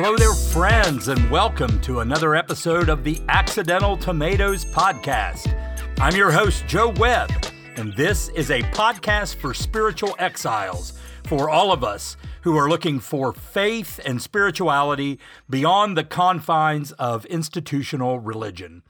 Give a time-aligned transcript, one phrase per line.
[0.00, 5.52] Hello there, friends, and welcome to another episode of the Accidental Tomatoes Podcast.
[5.98, 7.32] I'm your host, Joe Webb,
[7.74, 13.00] and this is a podcast for spiritual exiles, for all of us who are looking
[13.00, 15.18] for faith and spirituality
[15.50, 18.84] beyond the confines of institutional religion.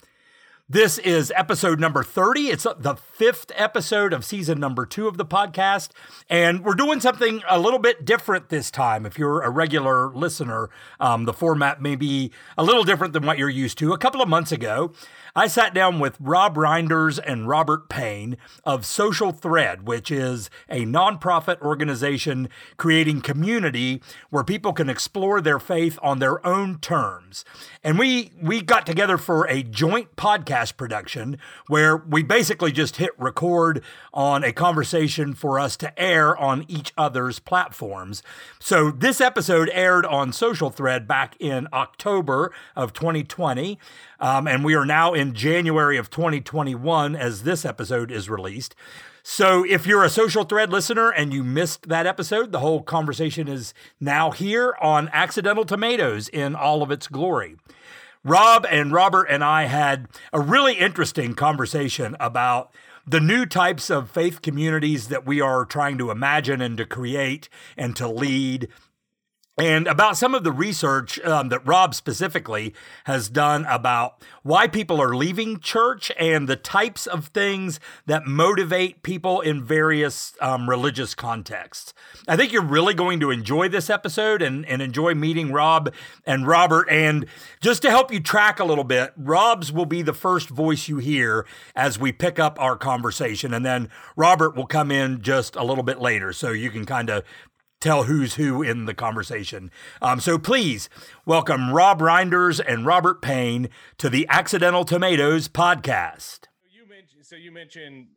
[0.71, 2.49] This is episode number 30.
[2.49, 5.93] It's the fifth episode of season number two of the podcast.
[6.29, 9.07] And we're doing something a little bit different this time.
[9.07, 10.69] If you're a regular listener,
[11.01, 13.95] um, the format may be a little different than what you're used to.
[13.95, 14.93] A couple of months ago,
[15.35, 20.85] I sat down with Rob Reinders and Robert Payne of Social Thread, which is a
[20.85, 27.45] nonprofit organization creating community where people can explore their faith on their own terms.
[27.85, 31.39] And we we got together for a joint podcast production
[31.69, 36.93] where we basically just hit record on a conversation for us to air on each
[36.97, 38.23] other's platforms.
[38.59, 43.79] So this episode aired on Social Thread back in October of 2020.
[44.21, 48.75] Um, and we are now in January of 2021 as this episode is released.
[49.23, 53.47] So if you're a social thread listener and you missed that episode, the whole conversation
[53.47, 57.57] is now here on Accidental Tomatoes in all of its glory.
[58.25, 62.73] Rob and Robert and I had a really interesting conversation about
[63.07, 67.49] the new types of faith communities that we are trying to imagine and to create
[67.77, 68.69] and to lead
[69.59, 75.03] and about some of the research um, that Rob specifically has done about why people
[75.03, 81.15] are leaving church and the types of things that motivate people in various um, religious
[81.15, 81.93] contexts.
[82.29, 85.93] I think you're really going to enjoy this episode and, and enjoy meeting Rob
[86.25, 86.89] and Robert.
[86.89, 87.27] And
[87.61, 90.99] just to help you track a little bit, Rob's will be the first voice you
[90.99, 93.53] hear as we pick up our conversation.
[93.53, 96.33] And then Robert will come in just a little bit later.
[96.33, 97.25] So you can kind of
[97.81, 99.71] tell who's who in the conversation.
[100.03, 100.89] Um, so please
[101.25, 103.69] welcome Rob Reinders and Robert Payne
[103.99, 106.41] to the Accidental Tomatoes podcast.
[106.69, 108.09] You mentioned so you mentioned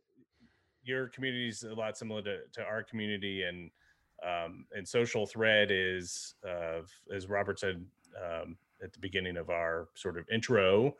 [0.84, 3.70] your community is a lot similar to, to our community and
[4.24, 6.80] um, and social thread is uh,
[7.14, 7.84] as Robert said
[8.16, 10.94] um, at the beginning of our sort of intro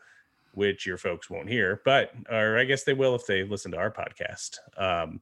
[0.53, 3.77] which your folks won't hear but or I guess they will if they listen to
[3.77, 5.19] our podcast um,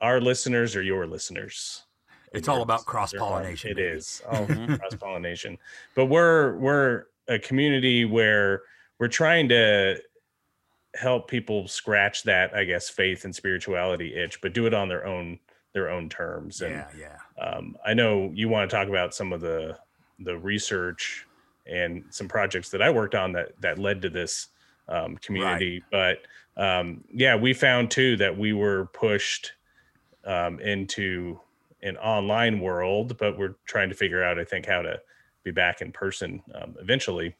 [0.00, 1.84] our listeners are your listeners
[2.32, 3.70] it's all about cross pollination.
[3.70, 5.58] It is all cross pollination.
[5.94, 8.62] But we're we're a community where
[8.98, 10.00] we're trying to
[10.94, 15.06] help people scratch that, I guess, faith and spirituality itch, but do it on their
[15.06, 15.38] own
[15.72, 16.62] their own terms.
[16.62, 17.42] And, yeah, yeah.
[17.42, 19.78] Um, I know you want to talk about some of the
[20.18, 21.26] the research
[21.66, 24.48] and some projects that I worked on that that led to this
[24.88, 25.82] um, community.
[25.92, 26.18] Right.
[26.56, 29.52] But um, yeah, we found too that we were pushed
[30.24, 31.38] um, into
[31.82, 35.00] an online world, but we're trying to figure out, I think, how to
[35.44, 37.34] be back in person um, eventually.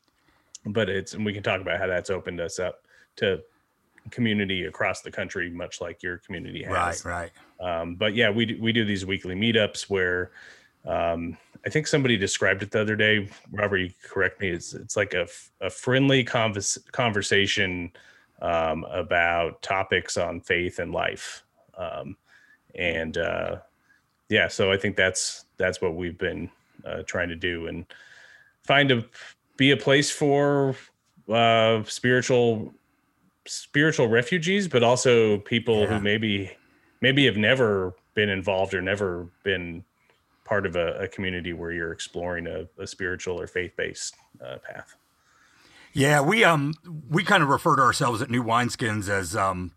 [0.67, 2.83] But it's and we can talk about how that's opened us up
[3.17, 3.43] to
[4.11, 7.05] community across the country, much like your community has.
[7.05, 7.81] Right, right.
[7.81, 10.31] Um, but yeah, we do, we do these weekly meetups where
[10.87, 13.29] um, I think somebody described it the other day.
[13.51, 14.49] Robert, you correct me.
[14.51, 15.27] It's it's like a,
[15.61, 17.93] a friendly convers- conversation
[18.41, 21.45] um, about topics on faith and life.
[21.77, 22.17] Um,
[22.75, 23.57] and uh,
[24.29, 26.51] yeah, so I think that's that's what we've been
[26.85, 27.87] uh, trying to do and
[28.65, 29.05] find a
[29.57, 30.77] be a place for
[31.29, 32.73] uh, spiritual
[33.47, 35.87] spiritual refugees, but also people yeah.
[35.87, 36.51] who maybe
[37.01, 39.85] maybe have never been involved or never been
[40.45, 44.15] part of a, a community where you're exploring a, a spiritual or faith based
[44.45, 44.97] uh, path.
[45.93, 46.75] Yeah, we um
[47.09, 49.73] we kind of refer to ourselves at New Wineskins as um,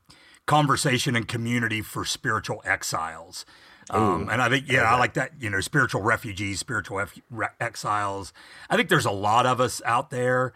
[0.46, 3.46] conversation and community for spiritual exiles.
[3.92, 8.32] Um, and I think, yeah, I like that, you know, spiritual refugees, spiritual re- exiles.
[8.70, 10.54] I think there's a lot of us out there.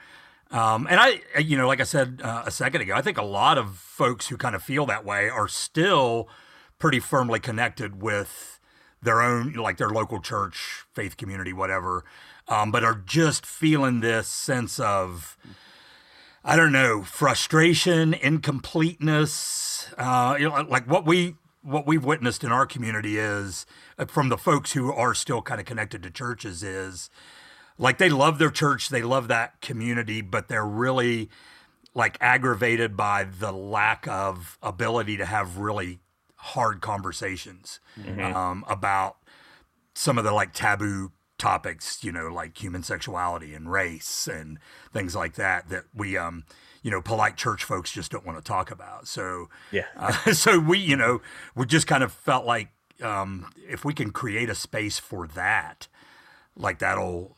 [0.52, 3.24] Um, and I, you know, like I said uh, a second ago, I think a
[3.24, 6.30] lot of folks who kind of feel that way are still
[6.80, 8.60] pretty firmly connected with
[9.02, 12.06] their own, like their local church, faith community, whatever,
[12.48, 15.38] um, but are just feeling this sense of,
[16.44, 19.94] I don't know, frustration, incompleteness.
[19.98, 23.66] Uh, you know, like what we what we've witnessed in our community is
[23.98, 27.10] uh, from the folks who are still kind of connected to churches is
[27.78, 31.30] like they love their church, they love that community, but they're really
[31.96, 36.00] like aggravated by the lack of ability to have really
[36.36, 38.36] hard conversations mm-hmm.
[38.36, 39.18] um, about
[39.96, 44.60] some of the like taboo topics, you know, like human sexuality and race and
[44.94, 46.44] things like that that we um
[46.86, 49.08] you know, polite church folks just don't want to talk about.
[49.08, 49.86] So, yeah.
[49.98, 51.20] uh, so we, you know,
[51.56, 52.68] we just kind of felt like
[53.02, 55.88] um, if we can create a space for that,
[56.56, 57.38] like that'll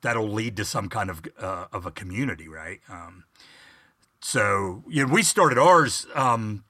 [0.00, 2.80] that'll lead to some kind of uh, of a community, right?
[2.90, 3.26] Um,
[4.20, 6.64] so you know, we started ours um,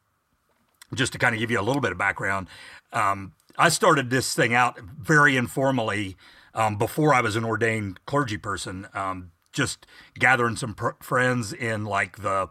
[0.94, 2.48] just to kind of give you a little bit of background.
[2.92, 6.18] Um, I started this thing out very informally
[6.52, 9.86] um, before I was an ordained clergy person, um, just
[10.18, 12.48] gathering some pr- friends in like the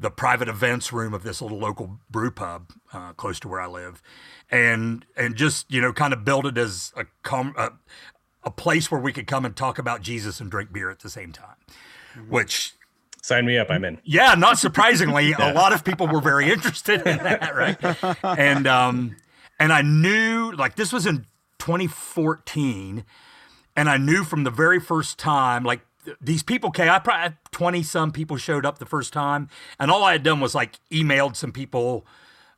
[0.00, 3.66] the private events room of this little local brew pub uh, close to where I
[3.66, 4.02] live,
[4.50, 7.72] and and just you know kind of build it as a com- a,
[8.44, 11.10] a place where we could come and talk about Jesus and drink beer at the
[11.10, 11.56] same time,
[12.16, 12.30] mm-hmm.
[12.30, 12.74] which
[13.20, 15.52] sign me up i'm in yeah not surprisingly yeah.
[15.52, 17.76] a lot of people were very interested in that right
[18.38, 19.16] and um
[19.58, 21.26] and i knew like this was in
[21.58, 23.04] 2014
[23.76, 25.80] and i knew from the very first time like
[26.20, 30.04] these people came i probably 20 some people showed up the first time and all
[30.04, 32.06] i had done was like emailed some people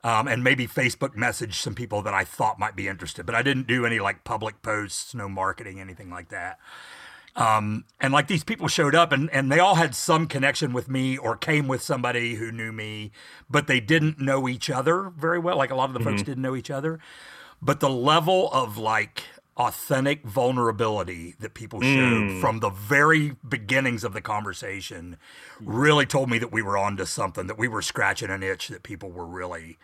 [0.03, 3.43] um, and maybe Facebook message some people that I thought might be interested, but I
[3.43, 6.59] didn't do any like public posts, no marketing, anything like that.
[7.37, 10.89] Um, and like these people showed up and, and they all had some connection with
[10.89, 13.13] me or came with somebody who knew me,
[13.49, 15.57] but they didn't know each other very well.
[15.57, 16.11] Like a lot of the mm-hmm.
[16.11, 16.99] folks didn't know each other.
[17.63, 19.23] But the level of like
[19.61, 22.41] authentic vulnerability that people showed mm.
[22.41, 25.19] from the very beginnings of the conversation
[25.61, 28.83] really told me that we were onto something, that we were scratching an itch that
[28.83, 29.77] people were really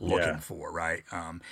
[0.00, 0.40] looking yeah.
[0.40, 1.02] for, right?
[1.12, 1.42] Um,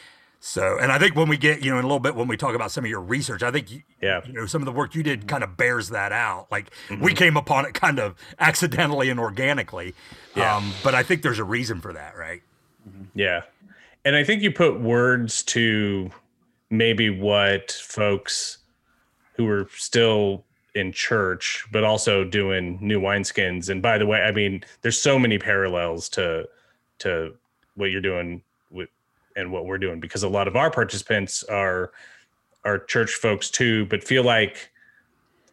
[0.40, 2.38] so, and I think when we get, you know, in a little bit when we
[2.38, 4.72] talk about some of your research, I think, you, yeah, you know, some of the
[4.72, 6.46] work you did kind of bears that out.
[6.50, 7.02] Like mm-hmm.
[7.02, 9.94] we came upon it kind of accidentally and organically,
[10.34, 10.56] yeah.
[10.56, 12.42] um, but I think there's a reason for that, right?
[13.14, 13.42] Yeah,
[14.04, 16.10] and I think you put words to
[16.70, 18.58] maybe what folks
[19.34, 23.70] who are still in church, but also doing new wineskins.
[23.70, 26.48] And by the way, I mean, there's so many parallels to
[26.98, 27.34] to
[27.74, 28.88] what you're doing with
[29.36, 31.92] and what we're doing because a lot of our participants are
[32.64, 34.70] are church folks too, but feel like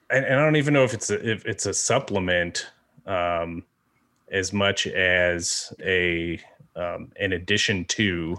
[0.10, 2.68] and, and I don't even know if it's a, if it's a supplement
[3.06, 3.64] um,
[4.32, 6.40] as much as a
[6.76, 8.38] um, an addition to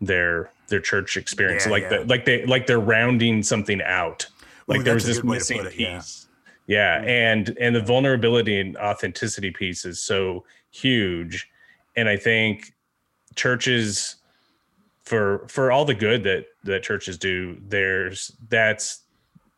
[0.00, 1.66] their their church experience.
[1.66, 1.98] Yeah, like yeah.
[1.98, 4.26] the, like they like they're rounding something out.
[4.66, 6.26] Like Ooh, there's this missing it, piece.
[6.66, 7.02] Yeah.
[7.02, 11.48] yeah and and the vulnerability and authenticity piece is so huge.
[11.96, 12.74] And i think
[13.34, 14.16] churches
[15.04, 19.02] for for all the good that that churches do there's that's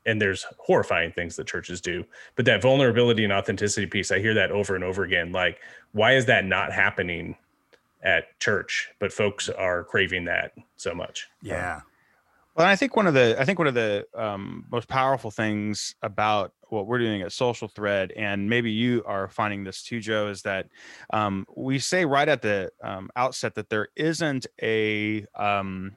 [0.07, 2.03] and there's horrifying things that churches do.
[2.35, 5.33] But that vulnerability and authenticity piece i hear that over and over again.
[5.33, 5.59] Like
[5.93, 7.37] why is that not happening
[8.03, 11.29] at church, but folks are craving that so much.
[11.43, 11.81] Yeah.
[12.59, 15.95] Well, I think one of the I think one of the um, most powerful things
[16.03, 20.27] about what we're doing at Social Thread, and maybe you are finding this too, Joe,
[20.27, 20.67] is that
[21.13, 25.95] um, we say right at the um, outset that there isn't a um,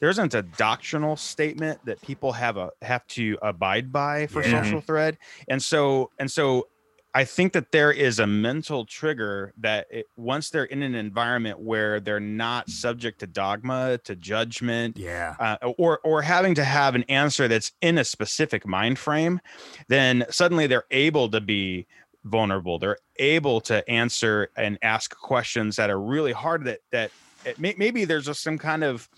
[0.00, 4.62] there isn't a doctrinal statement that people have a have to abide by for yeah.
[4.62, 5.16] Social Thread,
[5.48, 6.66] and so and so
[7.12, 11.58] I think that there is a mental trigger that it, once they're in an environment
[11.58, 16.94] where they're not subject to dogma, to judgment, yeah, uh, or or having to have
[16.94, 19.40] an answer that's in a specific mind frame,
[19.88, 21.86] then suddenly they're able to be
[22.24, 22.78] vulnerable.
[22.78, 26.64] They're able to answer and ask questions that are really hard.
[26.64, 27.10] That that
[27.58, 29.08] may, maybe there's just some kind of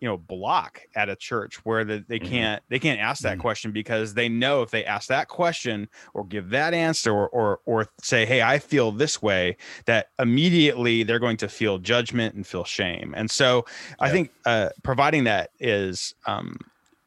[0.00, 2.28] you know block at a church where the, they mm-hmm.
[2.28, 3.40] can't they can't ask that mm-hmm.
[3.40, 7.60] question because they know if they ask that question or give that answer or, or
[7.64, 12.46] or say hey i feel this way that immediately they're going to feel judgment and
[12.46, 13.64] feel shame and so
[14.00, 16.58] i think uh, providing that is um,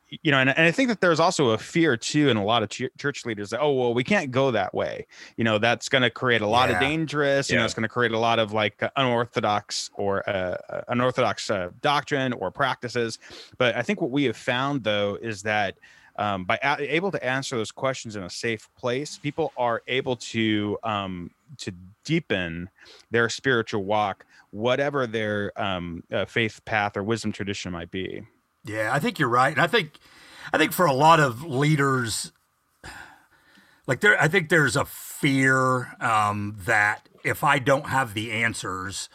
[0.09, 2.63] you know, and, and I think that there's also a fear too in a lot
[2.63, 5.05] of ch- church leaders that, oh, well, we can't go that way.
[5.35, 6.75] You know, that's going to create a lot yeah.
[6.75, 10.57] of dangerous, you know, it's going to create a lot of like unorthodox or uh,
[10.69, 13.19] uh, unorthodox uh, doctrine or practices.
[13.57, 15.75] But I think what we have found though is that
[16.17, 20.15] um, by a- able to answer those questions in a safe place, people are able
[20.15, 21.71] to um, to
[22.03, 22.69] deepen
[23.11, 28.23] their spiritual walk, whatever their um, uh, faith path or wisdom tradition might be.
[28.67, 29.53] Yeah, I think you're right.
[29.53, 29.97] And I think
[30.53, 32.31] I think for a lot of leaders
[33.87, 39.09] like there I think there's a fear um, that if I don't have the answers,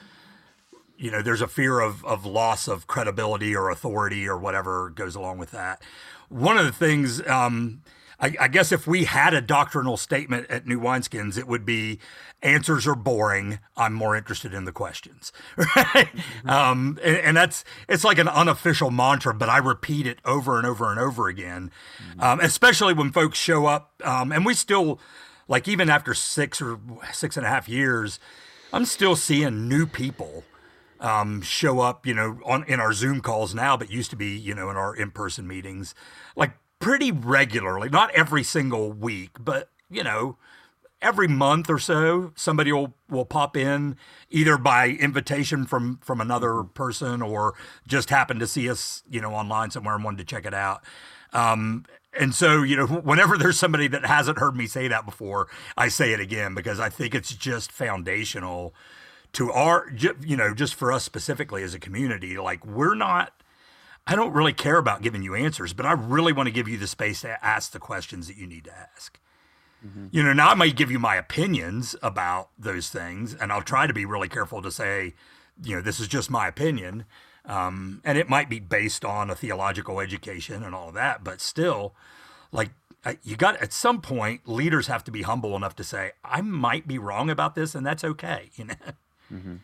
[0.97, 5.15] you know, there's a fear of of loss of credibility or authority or whatever goes
[5.15, 5.83] along with that.
[6.29, 7.83] One of the things um,
[8.23, 11.99] I, I, guess if we had a doctrinal statement at New Wineskins, it would be
[12.41, 13.59] answers are boring.
[13.77, 15.33] I'm more interested in the questions.
[15.77, 16.09] Right?
[16.15, 16.49] Mm-hmm.
[16.49, 20.67] Um, and, and, that's, it's like an unofficial mantra, but I repeat it over and
[20.67, 21.71] over and over again,
[22.11, 22.21] mm-hmm.
[22.21, 23.93] um, especially when folks show up.
[24.05, 25.01] Um, and we still,
[25.49, 26.79] like, even after six or
[27.13, 28.21] six and a half years,
[28.73, 30.45] I'm still seeing new people
[31.03, 34.37] um, show up, you know, on in our Zoom calls now, but used to be,
[34.37, 35.95] you know, in our in person meetings.
[36.37, 40.37] Like pretty regularly, not every single week, but you know,
[41.01, 43.97] every month or so, somebody will, will pop in
[44.31, 47.55] either by invitation from from another person or
[47.87, 50.83] just happen to see us, you know, online somewhere and wanted to check it out.
[51.33, 51.85] Um,
[52.19, 55.89] and so, you know, whenever there's somebody that hasn't heard me say that before, I
[55.89, 58.75] say it again because I think it's just foundational
[59.35, 62.37] to our, you know, just for us specifically as a community.
[62.37, 63.33] Like, we're not,
[64.07, 66.77] I don't really care about giving you answers, but I really want to give you
[66.77, 69.19] the space to ask the questions that you need to ask.
[69.87, 70.07] Mm-hmm.
[70.11, 73.87] You know, now I might give you my opinions about those things, and I'll try
[73.87, 75.15] to be really careful to say,
[75.63, 77.05] you know, this is just my opinion.
[77.45, 81.41] Um, and it might be based on a theological education and all of that, but
[81.41, 81.95] still,
[82.53, 82.71] like,
[83.25, 86.87] you got at some point, leaders have to be humble enough to say, I might
[86.87, 88.51] be wrong about this, and that's okay.
[88.55, 88.75] You know?
[89.33, 89.55] Mm-hmm.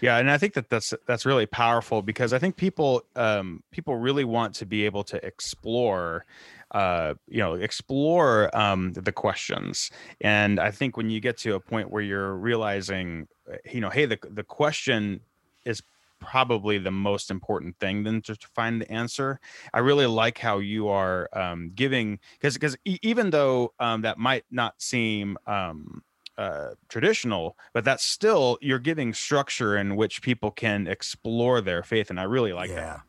[0.00, 3.96] Yeah, and I think that that's that's really powerful because I think people um, people
[3.96, 6.24] really want to be able to explore
[6.72, 9.90] uh, you know, explore um, the questions.
[10.20, 13.90] And I think when you get to a point where you're realizing, uh, you know,
[13.90, 15.20] hey, the the question
[15.64, 15.82] is
[16.20, 19.40] probably the most important thing than to, to find the answer.
[19.72, 24.44] I really like how you are um, giving because because even though um, that might
[24.50, 26.02] not seem um,
[26.38, 32.10] uh, traditional, but that's still you're giving structure in which people can explore their faith,
[32.10, 32.76] and I really like yeah.
[32.76, 33.00] that.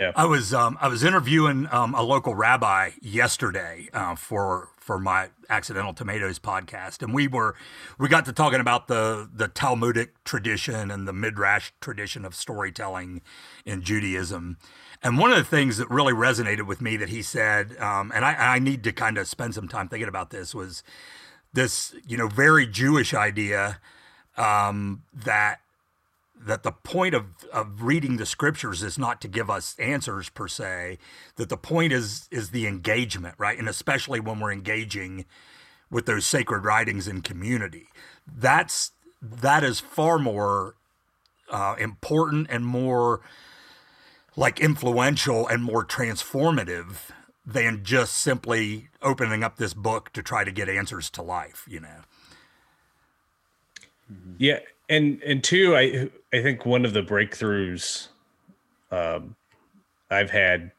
[0.00, 0.12] Yeah.
[0.16, 5.28] I was um, I was interviewing um, a local rabbi yesterday uh, for for my
[5.50, 7.54] Accidental Tomatoes podcast, and we were
[7.98, 13.20] we got to talking about the the Talmudic tradition and the midrash tradition of storytelling
[13.66, 14.56] in Judaism.
[15.02, 18.24] And one of the things that really resonated with me that he said, um, and
[18.24, 20.82] I, I need to kind of spend some time thinking about this, was
[21.52, 23.80] this you know very Jewish idea
[24.36, 25.60] um, that
[26.42, 30.48] that the point of, of reading the scriptures is not to give us answers per
[30.48, 30.98] se
[31.36, 33.58] that the point is is the engagement right?
[33.58, 35.26] And especially when we're engaging
[35.90, 37.88] with those sacred writings in community.
[38.26, 40.76] That's that is far more
[41.50, 43.20] uh, important and more
[44.36, 47.10] like influential and more transformative
[47.52, 51.80] than just simply opening up this book to try to get answers to life you
[51.80, 52.00] know?
[54.38, 58.08] Yeah and and two, I I think one of the breakthroughs
[58.90, 59.36] um,
[60.10, 60.72] I've had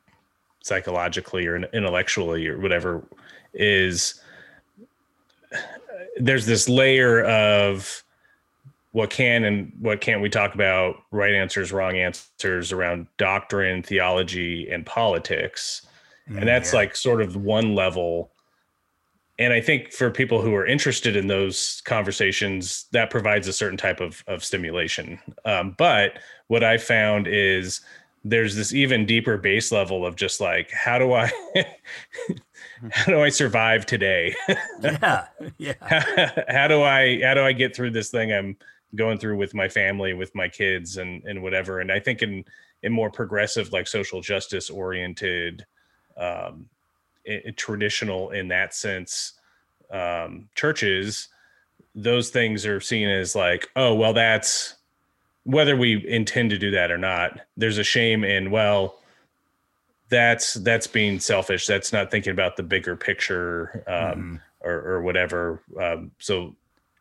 [0.62, 3.04] psychologically or intellectually or whatever
[3.54, 4.22] is
[6.20, 8.04] there's this layer of
[8.92, 14.70] what can and what can't we talk about right answers wrong answers around doctrine theology
[14.70, 15.88] and politics
[16.38, 16.80] and that's yeah.
[16.80, 18.32] like sort of one level
[19.42, 23.78] and I think for people who are interested in those conversations, that provides a certain
[23.78, 25.20] type of, of stimulation.
[25.46, 27.82] Um, but what I found is
[28.24, 31.32] there's this even deeper base level of just like, how do I,
[32.92, 34.36] how do I survive today?
[34.82, 35.26] yeah,
[35.58, 35.74] yeah.
[35.80, 38.56] how, how do I, how do I get through this thing I'm
[38.94, 41.80] going through with my family, with my kids, and and whatever.
[41.80, 42.46] And I think in
[42.84, 45.66] in more progressive, like social justice oriented
[46.22, 46.66] um,
[47.56, 49.34] traditional in that sense
[49.92, 51.28] um, churches,
[51.94, 54.76] those things are seen as like, oh, well, that's
[55.44, 57.42] whether we intend to do that or not.
[57.58, 59.00] There's a shame in well,
[60.10, 61.66] that's that's being selfish.
[61.66, 64.36] That's not thinking about the bigger picture um, mm-hmm.
[64.62, 65.62] or, or whatever.
[65.82, 66.56] Um, so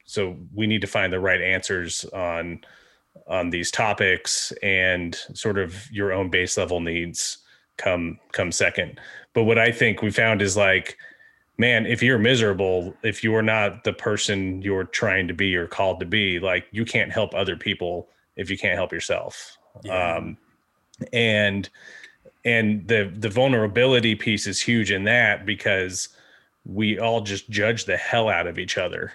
[0.05, 2.61] so we need to find the right answers on
[3.27, 7.39] on these topics and sort of your own base level needs
[7.81, 9.01] come come second
[9.33, 10.97] but what I think we found is like,
[11.59, 16.01] man, if you're miserable, if you're not the person you're trying to be or called
[16.01, 19.57] to be, like you can't help other people if you can't help yourself.
[19.85, 20.17] Yeah.
[20.17, 20.37] Um,
[21.13, 21.69] and
[22.45, 26.09] and the the vulnerability piece is huge in that because
[26.65, 29.13] we all just judge the hell out of each other.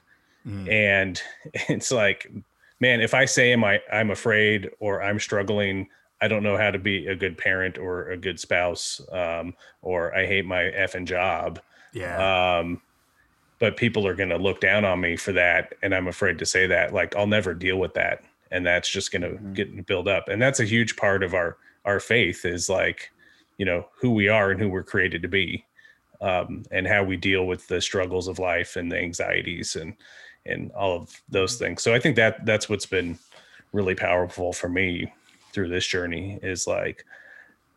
[0.48, 0.72] Mm.
[0.72, 1.22] And
[1.68, 2.32] it's like,
[2.80, 5.90] man, if I say am I I'm afraid or I'm struggling,
[6.22, 10.16] I don't know how to be a good parent or a good spouse, um, or
[10.16, 11.60] I hate my effing job.
[11.94, 12.60] Yeah.
[12.60, 12.82] Um,
[13.60, 16.46] but people are going to look down on me for that, and I'm afraid to
[16.46, 16.94] say that.
[16.94, 19.54] Like I'll never deal with that, and that's just going to mm-hmm.
[19.54, 20.28] get build up.
[20.30, 23.12] And that's a huge part of our our faith is like,
[23.58, 25.66] you know, who we are and who we're created to be,
[26.22, 29.96] um, and how we deal with the struggles of life and the anxieties and
[30.46, 31.66] and all of those mm-hmm.
[31.66, 31.84] things.
[31.84, 33.18] So I think that that's what's been
[33.74, 35.12] really powerful for me
[35.56, 37.06] through this journey is like,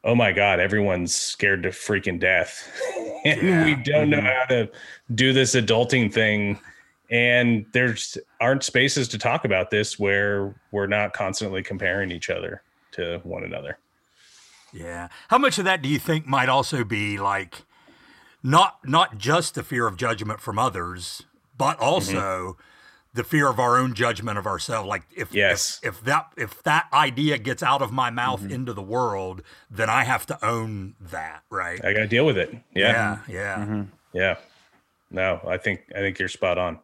[0.05, 2.71] oh my God, everyone's scared to freaking death.
[3.25, 3.65] and yeah.
[3.65, 4.27] we don't know mm-hmm.
[4.27, 4.71] how to
[5.15, 6.59] do this adulting thing.
[7.11, 12.63] And there's aren't spaces to talk about this where we're not constantly comparing each other
[12.93, 13.79] to one another.
[14.75, 15.09] Yeah.
[15.29, 17.63] How much of that do you think might also be like
[18.43, 21.23] not not just the fear of judgment from others,
[21.57, 21.79] but
[22.53, 22.63] Mm-hmm.
[23.19, 24.89] The fear of our own judgment of ourselves.
[24.89, 25.81] Like if Yes.
[25.83, 28.53] if, if that if that idea gets out of my mouth Mm-hmm.
[28.53, 31.85] into the world, then I have to own that, right?
[31.85, 32.51] I got to deal with it.
[32.75, 32.93] Yeah.
[32.93, 33.19] yeah.
[33.29, 33.57] yeah.
[33.59, 33.83] Mm-hmm.
[34.13, 34.37] Yeah.
[35.11, 36.79] No, I think I think you're spot on.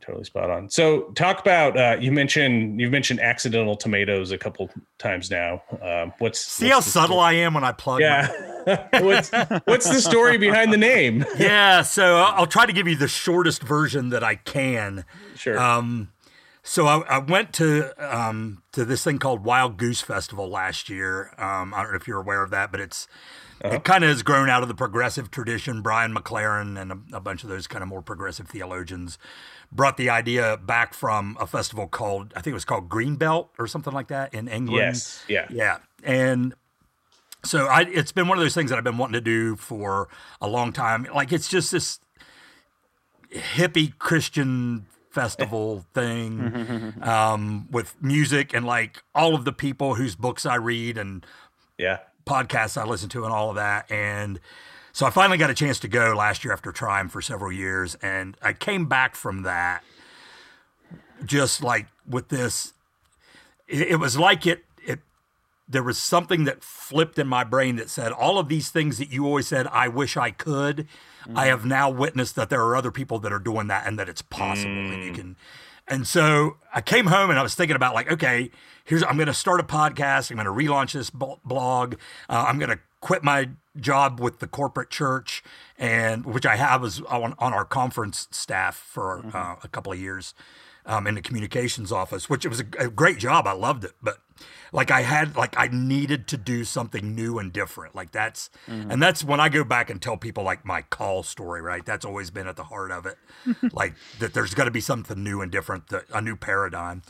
[0.00, 0.68] Totally spot on.
[0.70, 5.62] So talk about uh, you mentioned you've mentioned accidental tomatoes a couple times now.
[5.82, 8.00] Um, what's See what's how subtle sto- I am when I plug.
[8.00, 8.88] my- Yeah.
[9.02, 9.30] what's
[9.66, 11.24] what's the story behind the name?
[11.38, 11.82] yeah.
[11.82, 15.04] So I'll try to give you the shortest version that I can.
[15.36, 15.58] Sure.
[15.58, 16.10] Um,
[16.62, 21.32] so I, I went to um, to this thing called Wild Goose Festival last year.
[21.38, 23.08] Um, I don't know if you're aware of that, but it's
[23.64, 25.82] it kind of has grown out of the progressive tradition.
[25.82, 29.18] Brian McLaren and a, a bunch of those kind of more progressive theologians
[29.70, 33.66] brought the idea back from a festival called I think it was called Greenbelt or
[33.66, 34.94] something like that in England.
[34.94, 35.24] yes.
[35.28, 35.46] Yeah.
[35.50, 36.54] Yeah, and
[37.44, 40.08] so I, it's been one of those things that I've been wanting to do for
[40.40, 41.06] a long time.
[41.14, 42.00] Like it's just this
[43.32, 47.02] hippie Christian festival thing mm-hmm, mm-hmm, mm-hmm.
[47.08, 51.24] um, with music and like all of the people whose books I read and
[51.76, 51.98] Yeah.
[52.26, 53.90] podcasts I listen to and all of that.
[53.90, 54.40] And
[54.98, 57.94] so I finally got a chance to go last year after trying for several years.
[58.02, 59.84] And I came back from that
[61.24, 62.72] just like with this,
[63.68, 64.98] it, it was like it, it,
[65.68, 69.12] there was something that flipped in my brain that said, all of these things that
[69.12, 70.88] you always said, I wish I could.
[71.32, 74.08] I have now witnessed that there are other people that are doing that and that
[74.08, 75.36] it's possible and you can.
[75.86, 78.50] And so I came home and I was thinking about like, okay,
[78.84, 80.32] here's I'm going to start a podcast.
[80.32, 81.94] I'm going to relaunch this blog.
[82.28, 85.42] Uh, I'm going to quit my job with the corporate church
[85.78, 90.00] and which I have was on, on our conference staff for uh, a couple of
[90.00, 90.34] years
[90.84, 93.46] um, in the communications office, which it was a, a great job.
[93.46, 94.18] I loved it, but
[94.72, 97.94] like I had like I needed to do something new and different.
[97.94, 98.50] Like that's
[98.90, 101.84] and that's when I go back and tell people like my call story, right?
[101.84, 103.16] That's always been at the heart of it.
[103.72, 107.02] like that there's got to be something new and different, that, a new paradigm.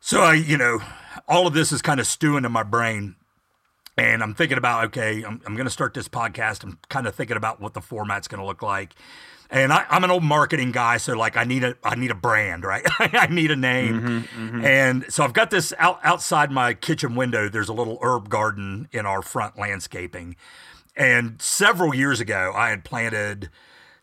[0.00, 0.80] So I, you know,
[1.26, 3.16] all of this is kind of stewing in my brain.
[3.98, 6.64] And I'm thinking about, okay, I'm, I'm going to start this podcast.
[6.64, 8.94] I'm kind of thinking about what the format's going to look like.
[9.48, 12.16] And I, I'm an old marketing guy, so like I need a I need a
[12.16, 12.84] brand, right?
[12.98, 14.64] I need a name, mm-hmm, mm-hmm.
[14.64, 17.48] and so I've got this out, outside my kitchen window.
[17.48, 20.34] There's a little herb garden in our front landscaping,
[20.96, 23.50] and several years ago I had planted,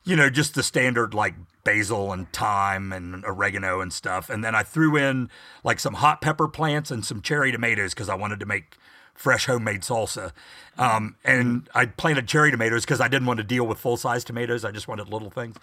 [0.06, 4.56] you know, just the standard like basil and thyme and oregano and stuff, and then
[4.56, 5.30] I threw in
[5.64, 8.78] like some hot pepper plants and some cherry tomatoes because I wanted to make
[9.14, 10.32] fresh homemade salsa.
[10.78, 14.24] Um, and I planted cherry tomatoes because I didn't want to deal with full size
[14.24, 14.66] tomatoes.
[14.66, 15.56] I just wanted little things.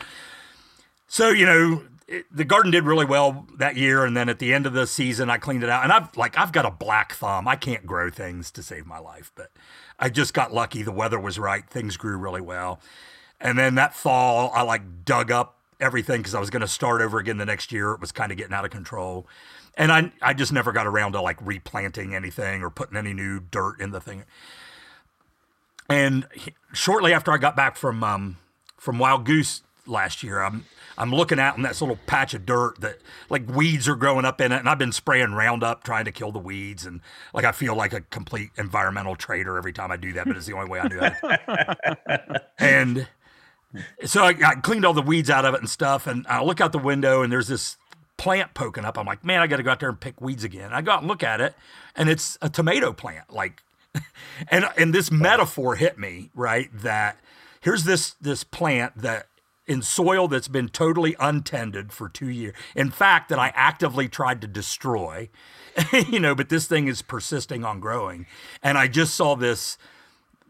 [1.08, 4.04] So, you know, it, the garden did really well that year.
[4.04, 5.82] And then at the end of the season, I cleaned it out.
[5.82, 7.48] And I've like, I've got a black thumb.
[7.48, 9.50] I can't grow things to save my life, but
[9.98, 10.82] I just got lucky.
[10.82, 11.68] The weather was right.
[11.68, 12.80] Things grew really well.
[13.40, 17.02] And then that fall, I like dug up everything because I was going to start
[17.02, 17.92] over again the next year.
[17.92, 19.26] It was kind of getting out of control.
[19.76, 23.40] And I, I just never got around to like replanting anything or putting any new
[23.40, 24.24] dirt in the thing.
[25.88, 28.36] And he- shortly after I got back from um,
[28.76, 30.64] from Wild Goose last year, I'm
[30.96, 34.40] I'm looking out in this little patch of dirt that like weeds are growing up
[34.40, 37.00] in it, and I've been spraying Roundup trying to kill the weeds, and
[37.32, 40.46] like I feel like a complete environmental traitor every time I do that, but it's
[40.46, 42.42] the only way I do it.
[42.58, 43.08] and
[44.04, 46.60] so I, I cleaned all the weeds out of it and stuff, and I look
[46.60, 47.76] out the window, and there's this
[48.16, 48.98] plant poking up.
[48.98, 50.72] I'm like, man, I got to go out there and pick weeds again.
[50.72, 51.54] I go out and look at it,
[51.96, 53.62] and it's a tomato plant, like
[54.48, 57.18] and and this metaphor hit me right that
[57.60, 59.26] here's this this plant that
[59.66, 64.40] in soil that's been totally untended for two years in fact that i actively tried
[64.40, 65.28] to destroy
[66.08, 68.26] you know but this thing is persisting on growing
[68.62, 69.76] and i just saw this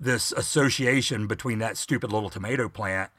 [0.01, 3.11] this association between that stupid little tomato plant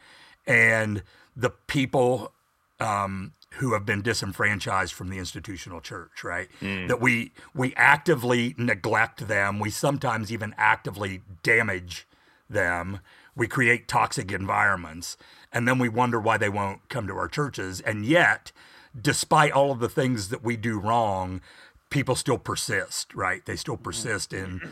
[0.47, 1.03] and
[1.35, 2.33] the people
[2.79, 6.47] um, who have been disenfranchised from the institutional church, right?
[6.87, 9.59] That we we actively neglect them.
[9.59, 12.07] We sometimes even actively damage
[12.49, 12.99] them.
[13.35, 15.17] We create toxic environments,
[15.53, 17.79] and then we wonder why they won't come to our churches.
[17.81, 18.51] And yet,
[18.99, 21.41] despite all of the things that we do wrong,
[21.89, 23.45] people still persist, right?
[23.45, 24.69] They still persist in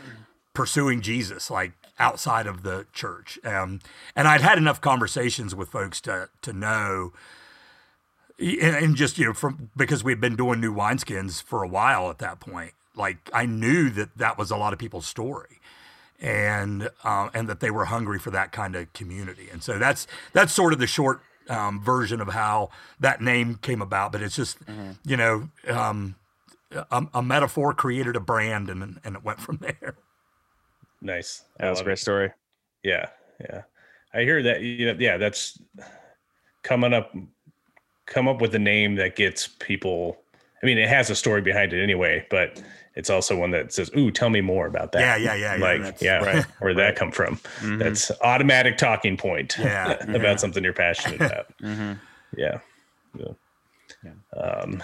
[0.52, 3.38] pursuing Jesus, like outside of the church.
[3.44, 3.80] Um,
[4.16, 7.12] and I'd had enough conversations with folks to to know,
[8.38, 12.10] and, and just you know, from because we'd been doing new wineskins for a while
[12.10, 12.72] at that point.
[12.96, 15.58] Like I knew that that was a lot of people's story.
[16.22, 20.06] And uh, and that they were hungry for that kind of community, and so that's
[20.34, 22.68] that's sort of the short um, version of how
[23.00, 24.12] that name came about.
[24.12, 24.58] But it's just,
[25.02, 26.16] you know, um,
[26.70, 29.94] a, a metaphor created a brand, and and it went from there.
[31.02, 31.42] Nice.
[31.58, 32.02] I That was a great it.
[32.02, 32.32] story.
[32.82, 33.06] Yeah.
[33.40, 33.62] yeah.
[34.12, 34.60] I hear that.
[34.62, 35.58] You know, yeah, that's
[36.62, 37.14] coming up.
[38.06, 40.18] Come up with a name that gets people.
[40.62, 42.60] I mean, it has a story behind it anyway, but
[42.96, 45.54] it's also one that says, "Ooh, tell me more about that." Yeah, yeah, yeah.
[45.56, 47.38] yeah, Like, that's- yeah, right, where'd that come from?
[47.62, 50.36] That's automatic talking point Yeah, about yeah.
[50.36, 51.46] something you're passionate about.
[51.62, 51.92] Mm-hmm.
[52.36, 52.58] Yeah.
[53.18, 53.32] yeah.
[54.04, 54.40] Yeah.
[54.40, 54.82] Um,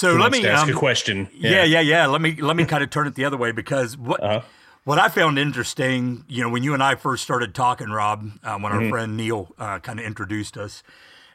[0.00, 1.28] So let me ask um, a question.
[1.34, 2.06] yeah, yeah, yeah.
[2.06, 4.40] Let me let me kind of turn it the other way because what Uh-huh.
[4.84, 8.58] what I found interesting, you know, when you and I first started talking, Rob, uh,
[8.58, 8.84] when Mm-hmm.
[8.84, 10.82] our friend Neil uh, kind of introduced us,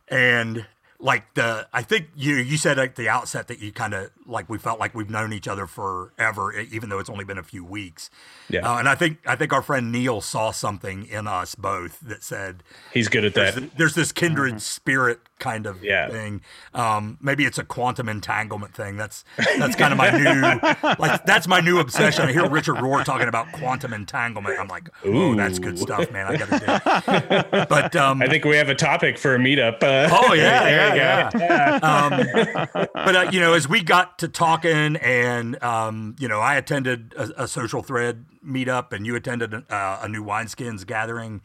[0.08, 0.66] and
[0.98, 4.50] like the, I think you you said at the outset that you kind of like
[4.50, 7.64] we felt like we've known each other forever, even though it's only been a few
[7.66, 8.10] weeks.
[8.50, 8.62] Yeah.
[8.68, 12.24] Uh, and I think I think our friend Neil saw something in us both that
[12.24, 13.60] said He's good at there's, that.
[13.62, 16.10] th- there's this kindred spirit kind of Yeah.
[16.10, 16.42] thing.
[16.74, 18.96] Um, maybe it's a quantum entanglement thing.
[18.98, 19.24] That's
[19.58, 22.26] that's kind of my new like that's my new obsession.
[22.28, 24.60] I hear Richard Rohr talking about quantum entanglement.
[24.60, 26.28] I'm like, oh, that's good stuff, man.
[26.28, 27.56] I gotta do.
[27.56, 27.70] It.
[27.70, 29.84] But um, I think we have a topic for a meetup.
[29.84, 31.46] Uh, Oh yeah, there yeah, you go.
[31.46, 31.80] yeah.
[31.82, 36.56] um, but uh, you know, as we got to talking, and um, you know, I
[36.56, 41.42] attended a, a social thread meetup, and you attended a, a new wineskins gathering.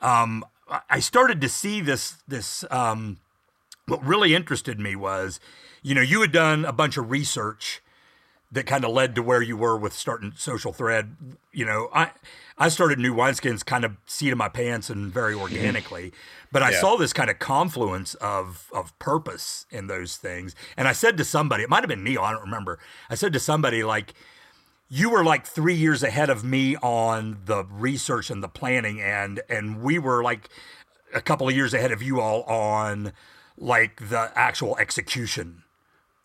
[0.00, 2.16] Um, I- I started to see this.
[2.26, 3.18] This um,
[3.86, 5.40] what really interested me was,
[5.82, 7.82] you know, you had done a bunch of research
[8.52, 11.16] that kind of led to where you were with starting social thread.
[11.52, 12.10] You know i
[12.58, 15.42] i started new wineskins kind of seat of my pants and very mm-hmm.
[15.42, 16.12] organically
[16.52, 16.80] but i Yeah.
[16.80, 20.54] saw this kind of confluence of of purpose in those things.
[20.76, 22.78] And i said to somebody it might have been neil i don't remember.
[23.10, 24.14] I said to somebody like
[24.88, 29.40] you were like three years ahead of me on the research and the planning and
[29.48, 30.48] and we were like
[31.14, 33.12] a couple of years ahead of you all on
[33.58, 35.62] like the actual execution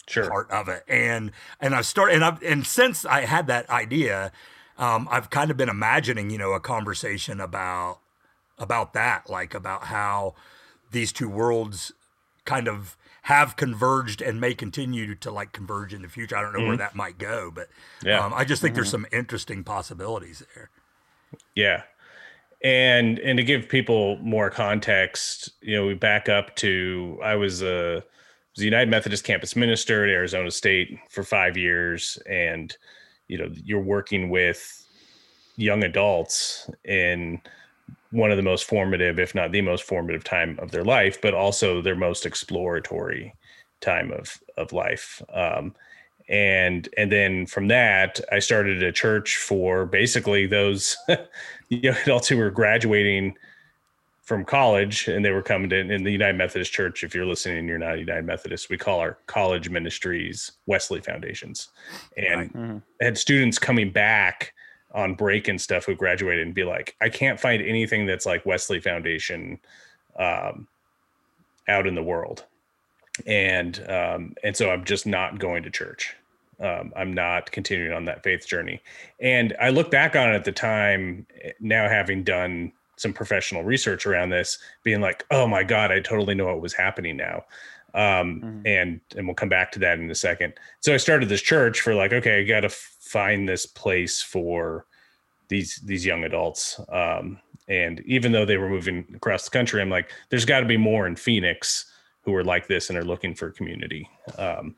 [0.07, 0.29] Sure.
[0.29, 0.83] part of it.
[0.87, 4.31] And and I've started and I've and since I had that idea,
[4.77, 7.99] um, I've kind of been imagining, you know, a conversation about
[8.57, 10.35] about that, like about how
[10.91, 11.93] these two worlds
[12.45, 16.35] kind of have converged and may continue to like converge in the future.
[16.35, 17.69] I don't know where that might go, but
[18.03, 18.19] Yeah.
[18.25, 20.69] um, I just think there's some interesting possibilities there.
[21.55, 21.83] Yeah.
[22.63, 27.63] And and to give people more context, you know, we back up to I was
[27.63, 28.03] a
[28.55, 32.75] was United Methodist campus minister at Arizona State for five years, and
[33.27, 34.85] you know, you're working with
[35.55, 37.41] young adults in
[38.11, 41.33] one of the most formative, if not the most formative time of their life, but
[41.33, 43.33] also their most exploratory
[43.79, 45.21] time of of life.
[45.33, 45.73] Um,
[46.31, 50.97] and and then from that, I started a church for basically those
[51.69, 53.35] young adults who were graduating
[54.23, 57.03] from college and they were coming to in the United Methodist Church.
[57.03, 61.69] If you're listening you're not United Methodist, we call our college ministries Wesley Foundations,
[62.15, 62.81] and Mhm.
[63.01, 64.53] had students coming back
[64.93, 68.45] on break and stuff who graduated and be like, I can't find anything that's like
[68.45, 69.59] Wesley Foundation
[70.15, 70.67] um,
[71.67, 72.45] out in the world,
[73.27, 76.15] and um, and so I'm just not going to church.
[76.61, 78.81] Um, I'm not continuing on that faith journey.
[79.19, 83.63] And I look back on it at the time, eh, now having done some professional
[83.63, 87.43] research around this, being like, oh my God, I totally know what was happening now.
[87.93, 88.61] Um, Mhm.
[88.65, 90.53] and and we'll come back to that in a second.
[90.79, 94.85] So I started this church for like, okay, I got to find this place for
[95.49, 96.79] these these young adults.
[96.89, 100.65] Um, and even though they were moving across the country, I'm like, there's got to
[100.65, 104.07] be more in Phoenix who are like this and are looking for community.
[104.37, 104.75] Um,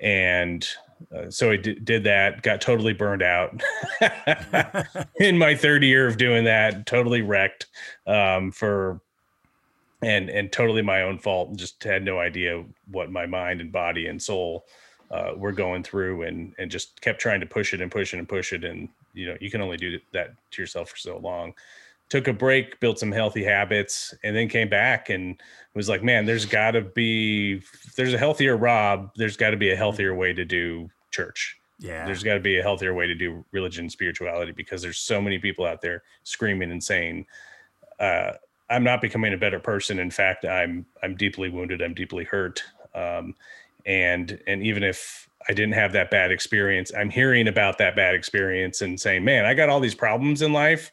[0.00, 0.68] and
[1.14, 3.60] uh, so I d- did that, got totally burned out
[5.20, 7.66] in my third year of doing that, totally wrecked
[8.06, 9.00] um, for
[10.02, 11.56] and and totally my own fault.
[11.56, 14.66] Just had no idea what my mind and body and soul
[15.10, 18.18] uh, were going through, and and just kept trying to push it and push it
[18.18, 21.18] and push it, and you know you can only do that to yourself for so
[21.18, 21.54] long.
[22.10, 25.40] Took a break, built some healthy habits, and then came back and
[25.74, 27.62] was like, man, there's got to be
[27.96, 29.10] there's a healthier Rob.
[29.16, 31.58] There's got to be a healthier way to do church.
[31.80, 32.06] Yeah.
[32.06, 35.20] there's got to be a healthier way to do religion and spirituality because there's so
[35.20, 37.26] many people out there screaming and saying
[37.98, 38.30] uh,
[38.70, 39.98] i'm not becoming a better person.
[39.98, 41.82] In fact i'm i'm deeply wounded.
[41.82, 42.62] I'm deeply hurt.
[42.94, 43.34] Um,
[43.86, 48.14] and and even if i didn't have that bad experience i'm hearing about that bad
[48.14, 50.90] experience and saying man i got all these problems in life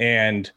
[0.00, 0.50] and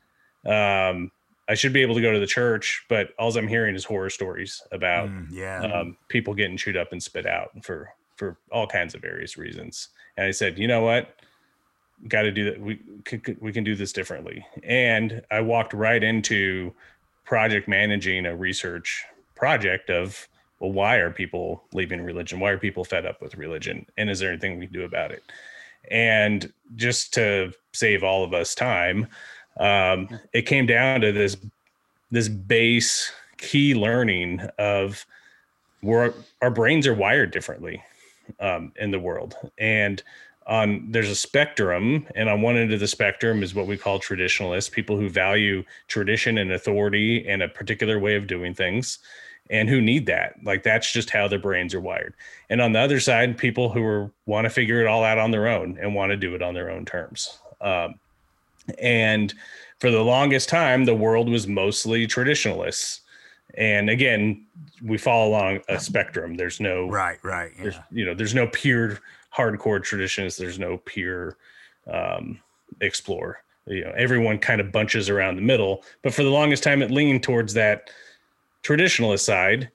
[0.48, 1.12] um,
[1.48, 4.10] i should be able to go to the church but all i'm hearing is horror
[4.10, 5.62] stories about Mm, yeah.
[5.62, 9.90] um, people getting chewed up and spit out for for all kinds of various reasons.
[10.18, 11.16] And I said, you know what,
[12.08, 12.62] got to do that.
[12.62, 14.46] We can, we can do this differently.
[14.64, 16.74] And I walked right into
[17.26, 19.04] project managing a research
[19.36, 20.28] project of
[20.60, 22.40] well, why are people leaving religion?
[22.40, 23.86] Why are people fed up with religion?
[23.98, 25.24] And is there anything we can do about it?
[25.90, 29.08] And just to save all of us time.
[29.60, 31.38] Um, it came down to this
[32.12, 35.06] this base key learning of
[35.82, 37.84] where our brains are wired differently
[38.40, 40.02] um, in the world, and
[40.48, 44.00] on there's a spectrum, and on one end of the spectrum is what we call
[44.00, 49.00] traditionalists, people who value tradition and authority and a particular way of doing things
[49.50, 50.36] and who need that.
[50.44, 52.14] Like that's just how their brains are wired.
[52.50, 55.32] And on the other side, people who are want to figure it all out on
[55.32, 57.40] their own and want to do it on their own terms.
[57.62, 57.96] Um,
[58.80, 59.34] and
[59.80, 63.02] for the longest time, the world was mostly traditionalists.
[63.56, 64.46] And again,
[64.82, 66.36] we fall along a spectrum.
[66.36, 67.52] There's no right, right.
[67.56, 67.64] Yeah.
[67.64, 69.00] There's, you know, there's no pure
[69.36, 70.38] hardcore traditions.
[70.38, 71.38] There's no pure
[71.92, 72.40] um,
[72.82, 73.44] explore.
[73.66, 75.84] You know, everyone kind of bunches around the middle.
[76.02, 77.90] But for the longest time, it leaned towards that
[78.64, 79.70] traditionalist side.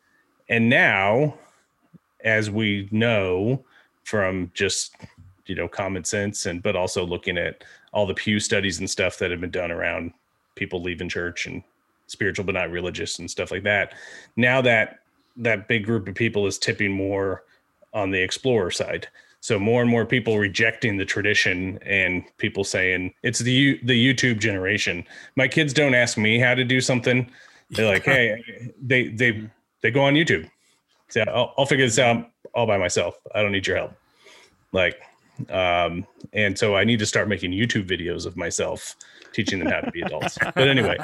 [0.49, 1.35] And now,
[2.25, 3.65] as we know
[4.05, 4.97] from just
[5.47, 9.19] you know common sense and but also looking at all the Pew studies and stuff
[9.19, 10.13] that have been done around
[10.55, 11.63] people leaving church and
[12.07, 13.95] spiritual but not religious and stuff like that.
[14.37, 15.01] Now that
[15.37, 17.45] that big group of people is tipping more
[17.95, 19.09] on the explorer side.
[19.41, 24.41] So more and more people rejecting the tradition and people saying it's the the YouTube
[24.41, 25.05] generation.
[25.37, 27.31] My kids don't ask me how to do something.
[27.71, 29.49] They're like, hey, they they
[29.83, 30.51] they go on YouTube.
[31.09, 33.19] So I'll, I'll figure this out all by myself.
[33.35, 33.93] I don't need your help.
[34.73, 35.01] Like,
[35.51, 38.97] um, and so I need to start making YouTube videos of myself
[39.33, 40.39] teaching them how to be adults.
[40.55, 40.97] But anyway,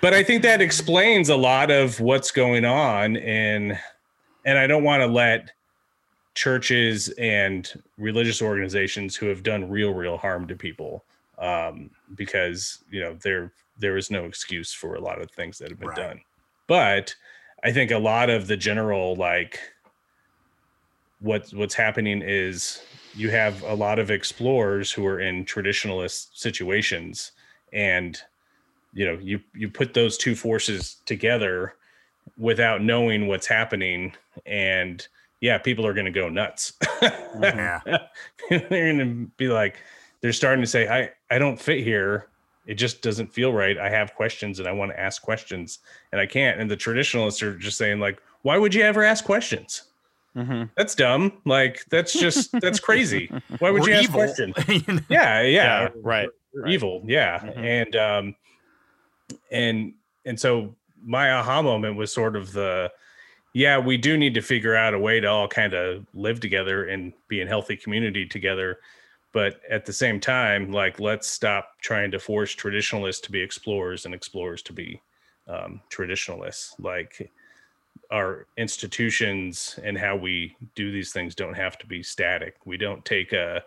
[0.00, 3.78] but I think that explains a lot of what's going on, and
[4.44, 5.52] and I don't want to let
[6.34, 11.04] churches and religious organizations who have done real, real harm to people
[11.42, 15.68] um, because you know there there is no excuse for a lot of things that
[15.68, 15.96] have been right.
[15.96, 16.20] done.
[16.68, 17.14] But
[17.64, 19.58] I think a lot of the general like
[21.20, 22.82] what's what's happening is
[23.14, 27.32] you have a lot of explorers who are in traditionalist situations
[27.72, 28.20] and
[28.94, 31.74] you know you you put those two forces together
[32.36, 34.12] without knowing what's happening
[34.46, 35.08] and
[35.40, 37.80] yeah people are going to go nuts yeah
[38.48, 39.78] they're going to be like
[40.22, 42.28] they're starting to say, I, I don't fit here.
[42.66, 43.78] It just doesn't feel right.
[43.78, 45.78] I have questions and I want to ask questions
[46.12, 46.60] and I can't.
[46.60, 49.84] And the traditionalists are just saying, like, why would you ever ask questions?
[50.36, 50.64] Mm-hmm.
[50.76, 51.32] That's dumb.
[51.46, 53.30] Like that's just that's crazy.
[53.60, 54.20] Why would you ask evil.
[54.20, 54.54] questions?
[55.08, 56.28] yeah, yeah, yeah, right.
[56.54, 56.70] right.
[56.70, 57.38] Evil, yeah.
[57.38, 57.64] Mm-hmm.
[57.64, 58.36] And um,
[59.50, 59.94] and
[60.26, 62.92] and so my aha moment was sort of the,
[63.54, 66.84] yeah, we do need to figure out a way to all kind of live together
[66.88, 68.78] and be in healthy community together
[69.32, 74.04] but at the same time like let's stop trying to force traditionalists to be explorers
[74.04, 75.00] and explorers to be
[75.48, 76.74] um, traditionalists.
[76.78, 77.30] Like
[78.10, 82.56] our institutions and how we do these things don't have to be static.
[82.64, 83.62] We don't take a,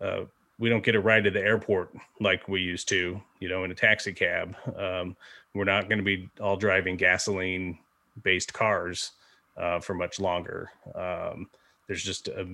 [0.00, 0.24] a
[0.58, 3.70] we don't get a ride to the airport like we used to you know in
[3.70, 4.56] a taxi cab.
[4.76, 5.16] Um,
[5.54, 7.78] we're not going to be all driving gasoline
[8.22, 9.12] based cars
[9.56, 10.70] uh, for much longer.
[10.94, 11.48] Um,
[11.86, 12.46] there's just a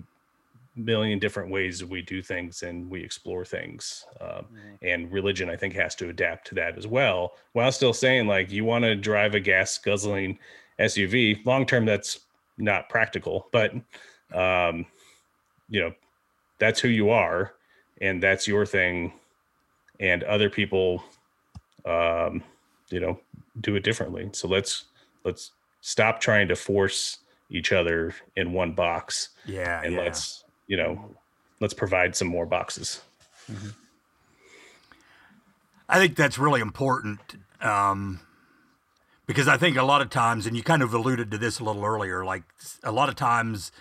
[0.74, 4.86] million different ways we do things and we explore things um, mm-hmm.
[4.86, 8.50] and religion i think has to adapt to that as well while still saying like
[8.50, 10.38] you want to drive a gas guzzling
[10.80, 12.20] suv long term that's
[12.56, 13.74] not practical but
[14.34, 14.86] um,
[15.68, 15.92] you know
[16.58, 17.52] that's who you are
[18.00, 19.12] and that's your thing
[20.00, 21.04] and other people
[21.84, 22.42] um,
[22.90, 23.18] you know
[23.60, 24.84] do it differently so let's
[25.24, 25.50] let's
[25.82, 27.18] stop trying to force
[27.50, 30.00] each other in one box yeah and yeah.
[30.00, 31.10] let's you know,
[31.60, 33.02] let's provide some more boxes.
[33.50, 33.68] Mm-hmm.
[35.88, 37.20] I think that's really important
[37.60, 38.20] um,
[39.26, 41.64] because I think a lot of times, and you kind of alluded to this a
[41.64, 42.44] little earlier, like
[42.82, 43.72] a lot of times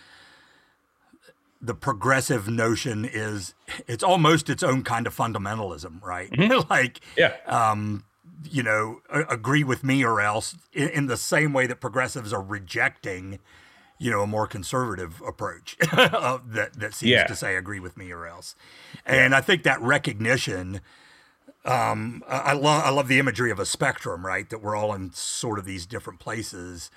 [1.61, 3.53] the progressive notion is
[3.87, 6.31] it's almost its own kind of fundamentalism, right?
[6.31, 6.69] Mm-hmm.
[6.69, 7.35] like, yeah.
[7.45, 8.03] Um,
[8.49, 12.41] you know, agree with me or else in, in the same way that progressives are
[12.41, 13.39] rejecting
[14.01, 17.27] you know, a more conservative approach that that seems yeah.
[17.27, 18.55] to say agree with me or else.
[19.05, 19.35] And.
[19.35, 20.81] I think that recognition,
[21.65, 24.49] um, I love I love the imagery of a spectrum, right?
[24.49, 26.89] That we're all in sort of these different places,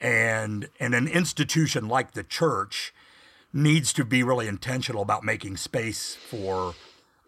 [0.00, 2.94] and and an institution like the church
[3.52, 6.74] needs to be really intentional about making space for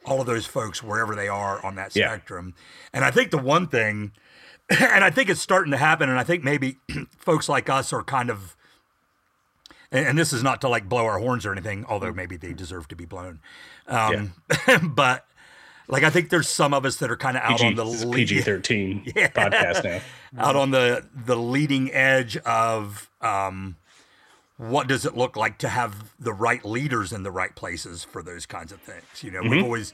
[0.04, 2.54] all of those folks wherever they are on that spectrum.
[2.54, 2.90] Yeah.
[2.94, 4.12] And I think the one thing,
[4.70, 6.78] and I think it's starting to happen, and I think maybe
[7.18, 8.56] folks like us are kind of
[9.92, 12.52] and, and, this is not to like blow our horns or anything, although maybe they
[12.52, 13.40] deserve to be blown.
[13.86, 14.32] Um,
[14.68, 14.78] yeah.
[14.82, 15.26] but
[15.88, 18.10] like I think there's some of us that are kind of out PG, on the
[18.12, 20.02] PG thirteen yeah, podcast
[20.32, 23.76] now, out on the the leading edge of um,
[24.56, 28.22] what does it look like to have the right leaders in the right places for
[28.22, 29.04] those kinds of things?
[29.22, 29.50] You know, mm-hmm.
[29.50, 29.92] we've always,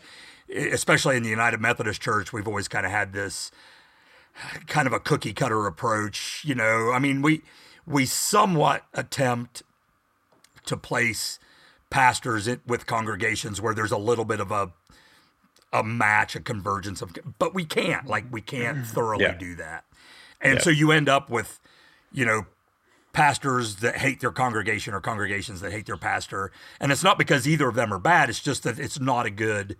[0.54, 3.50] especially in the United Methodist Church, we've always kind of had this
[4.66, 6.42] kind of a cookie cutter approach.
[6.44, 7.42] You know, I mean, we
[7.86, 9.62] we somewhat attempt
[10.68, 11.38] to place
[11.90, 14.72] pastors with congregations where there's a little bit of a
[15.70, 18.86] a match, a convergence of, but we can't like we can't mm-hmm.
[18.86, 19.34] thoroughly yeah.
[19.34, 19.84] do that,
[20.40, 20.62] and yeah.
[20.62, 21.60] so you end up with,
[22.10, 22.46] you know,
[23.12, 26.50] pastors that hate their congregation or congregations that hate their pastor,
[26.80, 28.30] and it's not because either of them are bad.
[28.30, 29.76] It's just that it's not a good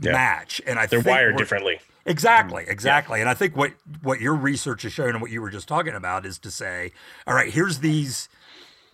[0.00, 0.12] yeah.
[0.12, 1.80] match, and I they're wired differently.
[2.06, 3.20] Exactly, exactly.
[3.20, 5.94] And I think what what your research has shown and what you were just talking
[5.94, 6.92] about is to say,
[7.26, 8.30] all right, here's these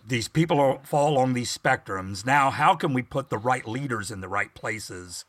[0.07, 2.25] these people fall along these spectrums.
[2.25, 5.25] Now, how can we put the right leaders in the right places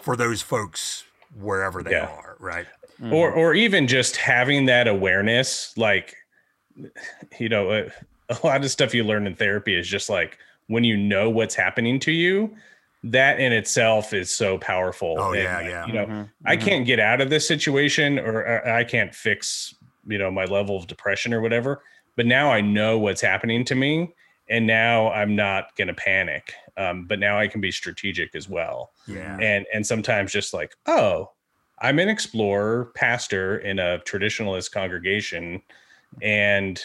[0.00, 2.06] for those folks wherever they yeah.
[2.06, 2.66] are, right?
[3.00, 3.12] Mm-hmm.
[3.12, 6.14] Or or even just having that awareness, like
[7.38, 7.90] you know, a,
[8.28, 11.54] a lot of stuff you learn in therapy is just like when you know what's
[11.54, 12.54] happening to you,
[13.04, 15.16] that in itself is so powerful.
[15.18, 15.86] Oh and, yeah, yeah.
[15.86, 16.22] You know, mm-hmm.
[16.44, 16.64] I mm-hmm.
[16.64, 19.74] can't get out of this situation, or I can't fix
[20.06, 21.82] you know my level of depression or whatever.
[22.18, 24.12] But now I know what's happening to me,
[24.50, 26.52] and now I'm not going to panic.
[26.76, 28.90] Um, but now I can be strategic as well.
[29.06, 29.38] Yeah.
[29.40, 31.30] And and sometimes just like, oh,
[31.78, 35.62] I'm an explorer pastor in a traditionalist congregation,
[36.20, 36.82] and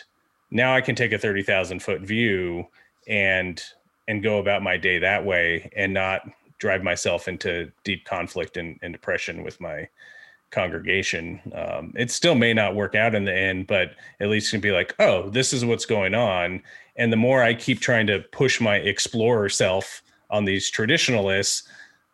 [0.52, 2.68] now I can take a thirty thousand foot view
[3.08, 3.60] and
[4.08, 8.78] and go about my day that way and not drive myself into deep conflict and,
[8.84, 9.90] and depression with my
[10.54, 11.42] congregation.
[11.54, 14.62] Um, it still may not work out in the end, but at least you can
[14.62, 16.62] be like, oh, this is what's going on.
[16.96, 21.64] And the more I keep trying to push my explorer self on these traditionalists,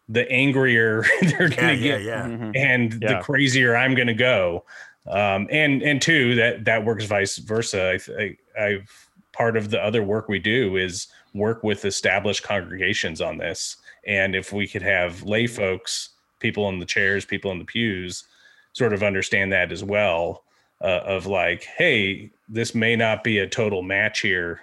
[0.08, 2.52] the angrier they're going to yeah, get, yeah, yeah.
[2.56, 3.18] and yeah.
[3.18, 4.64] the crazier I'm going to go.
[5.08, 7.98] Um, and and two, that that works vice versa.
[7.98, 13.22] I, I, I've part of the other work we do is work with established congregations
[13.22, 13.78] on this.
[14.06, 18.26] And if we could have lay folks, people in the chairs, people in the pews,
[18.74, 20.44] sort of understand that as well,
[20.82, 24.62] uh, of like, hey, this may not be a total match here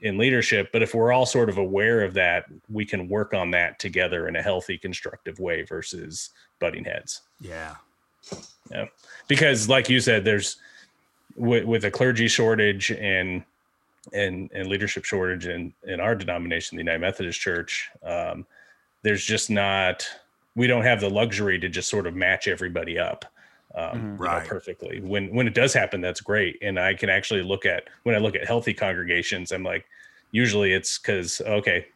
[0.00, 3.50] in leadership, but if we're all sort of aware of that, we can work on
[3.50, 7.22] that together in a healthy, constructive way versus butting heads.
[7.40, 7.76] Yeah.
[8.70, 8.86] Yeah.
[9.28, 10.56] Because, like you said, there's
[11.36, 13.44] with, with a clergy shortage and
[14.12, 18.46] and and leadership shortage in in our denomination, the United Methodist Church, um,
[19.02, 20.06] there's just not
[20.56, 23.24] we don't have the luxury to just sort of match everybody up
[23.76, 24.16] um, mm-hmm.
[24.16, 24.42] right.
[24.42, 25.00] know, perfectly.
[25.00, 28.18] When when it does happen, that's great, and I can actually look at when I
[28.18, 29.86] look at healthy congregations, I'm like,
[30.30, 31.86] usually it's because okay,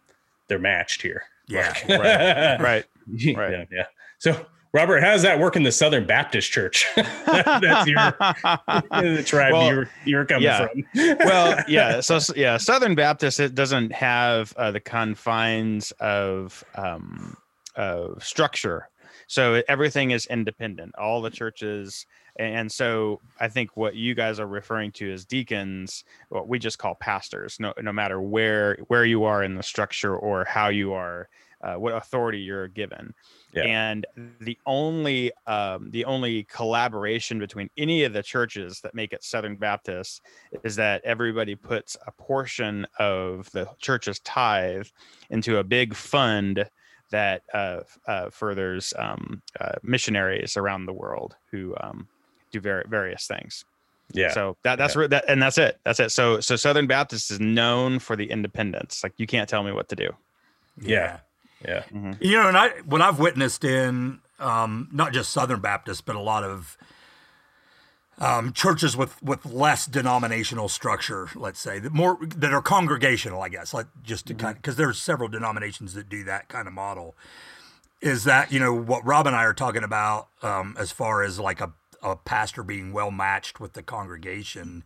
[0.49, 1.25] they're matched here.
[1.49, 2.85] Yeah, like, right, right,
[3.37, 3.53] right.
[3.53, 3.87] Yeah, yeah.
[4.18, 6.87] So Robert, how does that work in the Southern Baptist Church?
[6.96, 10.68] That's your the tribe well, you're you're coming yeah.
[10.68, 10.85] from.
[10.94, 12.01] well, yeah.
[12.01, 17.37] So yeah, Southern Baptist it doesn't have uh, the confines of um,
[17.76, 18.88] of structure.
[19.26, 20.94] So everything is independent.
[20.98, 22.06] All the churches,
[22.38, 26.78] and so I think what you guys are referring to as deacons, what we just
[26.78, 27.56] call pastors.
[27.61, 31.28] No, no matter where where you are in the structure or how you are,
[31.62, 33.12] uh, what authority you're given.
[33.52, 33.62] Yeah.
[33.62, 34.06] And
[34.40, 39.56] the only um, the only collaboration between any of the churches that make it Southern
[39.56, 40.22] Baptist
[40.64, 44.87] is that everybody puts a portion of the church's tithe
[45.30, 46.68] into a big fund
[47.11, 52.09] that uh, uh, furthers um, uh, missionaries around the world who um,
[52.51, 53.64] do ver- various things.
[54.12, 54.33] Yeah.
[54.33, 55.07] So that that's yeah.
[55.09, 55.79] that, and that's it.
[55.85, 56.11] That's it.
[56.11, 59.03] So so Southern Baptist is known for the independence.
[59.03, 60.11] Like you can't tell me what to do.
[60.81, 61.18] Yeah.
[61.64, 61.83] Yeah.
[61.92, 62.12] Mm-hmm.
[62.20, 66.20] You know, and I what I've witnessed in um, not just Southern Baptist, but a
[66.20, 66.77] lot of
[68.20, 73.48] um, churches with with less denominational structure, let's say, that more that are congregational, I
[73.48, 74.40] guess, like just to mm-hmm.
[74.40, 77.16] kind of because there's several denominations that do that kind of model.
[78.00, 81.40] Is that you know what Rob and I are talking about um, as far as
[81.40, 84.85] like a a pastor being well matched with the congregation?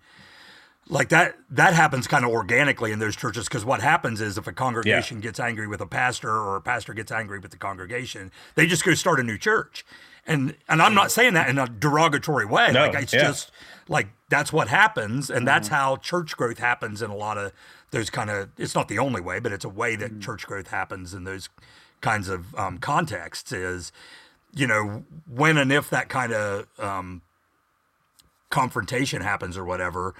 [0.88, 4.46] Like that that happens kind of organically in those churches because what happens is if
[4.46, 5.22] a congregation yeah.
[5.22, 8.84] gets angry with a pastor or a pastor gets angry with the congregation they just
[8.84, 9.84] go start a new church
[10.26, 13.22] and and i'm not saying that in a derogatory way no, like it's yeah.
[13.22, 13.50] just
[13.88, 15.76] like that's what happens and that's mm-hmm.
[15.76, 17.52] how church growth happens in a lot of
[17.90, 20.20] those kind of it's not the only way but it's a way that mm-hmm.
[20.20, 21.48] church growth happens in those
[22.00, 23.90] kinds of um, contexts is
[24.54, 27.22] you know when and if that kind of um,
[28.50, 30.14] confrontation happens or whatever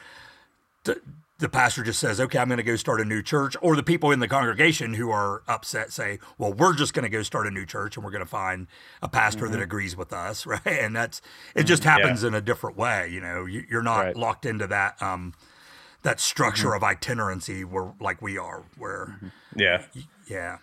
[0.85, 1.01] the,
[1.39, 3.57] the pastor just says, okay, I'm going to go start a new church.
[3.61, 7.09] Or the people in the congregation who are upset say, well, we're just going to
[7.09, 8.69] go start a new church and we're going to find
[9.03, 9.55] a pastor mm-hmm.
[9.55, 10.47] that agrees with us.
[10.55, 10.61] Right.
[10.67, 11.21] And that's,
[11.57, 11.91] it just mm-hmm.
[11.91, 12.29] happens yeah.
[12.29, 13.09] in a different way.
[13.11, 14.17] You know, you, are not right.
[14.17, 15.35] locked into that, um,
[16.05, 16.77] that structure mm-hmm.
[16.77, 19.29] of itinerancy where like we are where mm-hmm.
[19.61, 19.85] yeah
[20.29, 20.59] yeah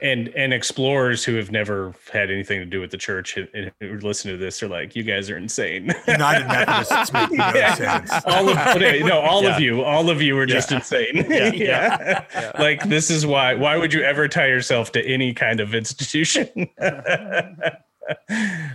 [0.00, 3.98] and and explorers who have never had anything to do with the church and, who
[3.98, 5.92] listen to this are like, you guys are insane.
[6.06, 8.10] United Methodists make no sense.
[8.26, 9.54] All of no, all yeah.
[9.54, 10.76] of you, all of you are just yeah.
[10.76, 11.26] insane.
[11.56, 12.24] Yeah.
[12.34, 12.52] yeah.
[12.58, 13.54] Like this is why.
[13.54, 16.68] Why would you ever tie yourself to any kind of institution?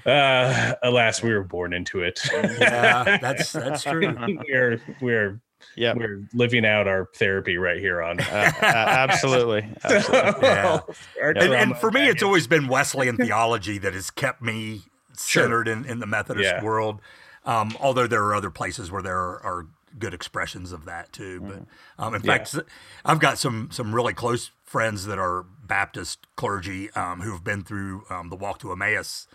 [0.06, 2.20] uh, alas, we were born into it.
[2.34, 4.16] yeah, that's that's true.
[4.50, 5.42] we're we're
[5.76, 8.24] yeah we're living out our therapy right here on uh,
[8.62, 10.42] absolutely, absolutely.
[10.42, 10.80] Yeah.
[11.22, 15.74] and, and, for me it's always been wesleyan theology that has kept me centered sure.
[15.74, 16.64] in, in the methodist yeah.
[16.64, 17.00] world
[17.46, 19.68] um, although there are other places where there are, are
[19.98, 22.04] good expressions of that too but mm-hmm.
[22.04, 22.38] um, in yeah.
[22.38, 22.56] fact
[23.06, 28.04] i've got some some really close friends that are baptist clergy um, who've been through
[28.10, 29.28] um, the walk to emmaus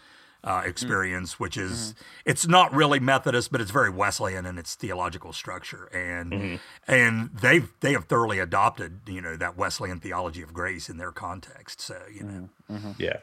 [0.46, 2.30] uh, experience, mm which is mm-hmm.
[2.30, 6.56] it's not really Methodist, but it's very Wesleyan in its theological structure, and mm-hmm.
[6.90, 11.12] and they've they have thoroughly adopted you know that Wesleyan theology of grace in their
[11.12, 11.80] context.
[11.80, 12.76] So you know, mm-hmm.
[12.76, 13.02] mm-hmm.
[13.02, 13.18] yeah,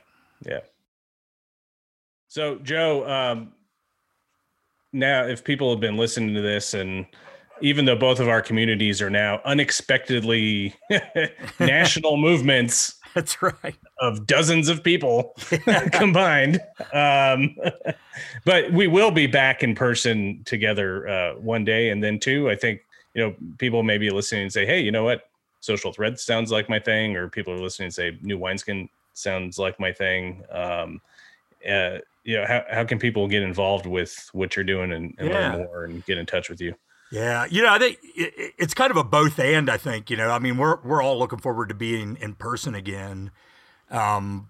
[0.45, 0.59] yeah.
[2.28, 3.53] So Joe, um,
[4.91, 7.05] now if people have been listening to this and
[7.61, 10.76] even though both of our communities are now unexpectedly
[11.59, 13.76] national movements That's right.
[13.99, 15.36] Of dozens of people
[15.91, 16.59] combined.
[16.93, 17.55] Um,
[18.43, 21.89] but we will be back in person together uh, one day.
[21.89, 22.82] And then, two, I think,
[23.14, 25.30] you know, people may be listening and say, hey, you know what?
[25.59, 27.16] Social thread sounds like my thing.
[27.16, 30.43] Or people are listening and say, New Wineskin sounds like my thing.
[30.51, 30.99] Um,
[31.70, 35.30] uh, you know, how, how can people get involved with what you're doing and, and
[35.30, 35.55] yeah.
[35.55, 36.74] learn more and get in touch with you?
[37.14, 39.70] Yeah, you know, I think it's kind of a both and.
[39.70, 42.74] I think you know, I mean, we're we're all looking forward to being in person
[42.74, 43.30] again,
[43.91, 44.49] um,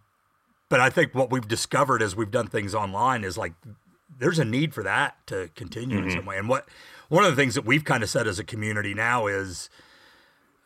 [0.69, 3.51] but I think what we've discovered as we've done things online is like
[4.17, 6.07] there's a need for that to continue mm-hmm.
[6.07, 6.37] in some way.
[6.37, 6.69] And what
[7.09, 9.69] one of the things that we've kind of said as a community now is,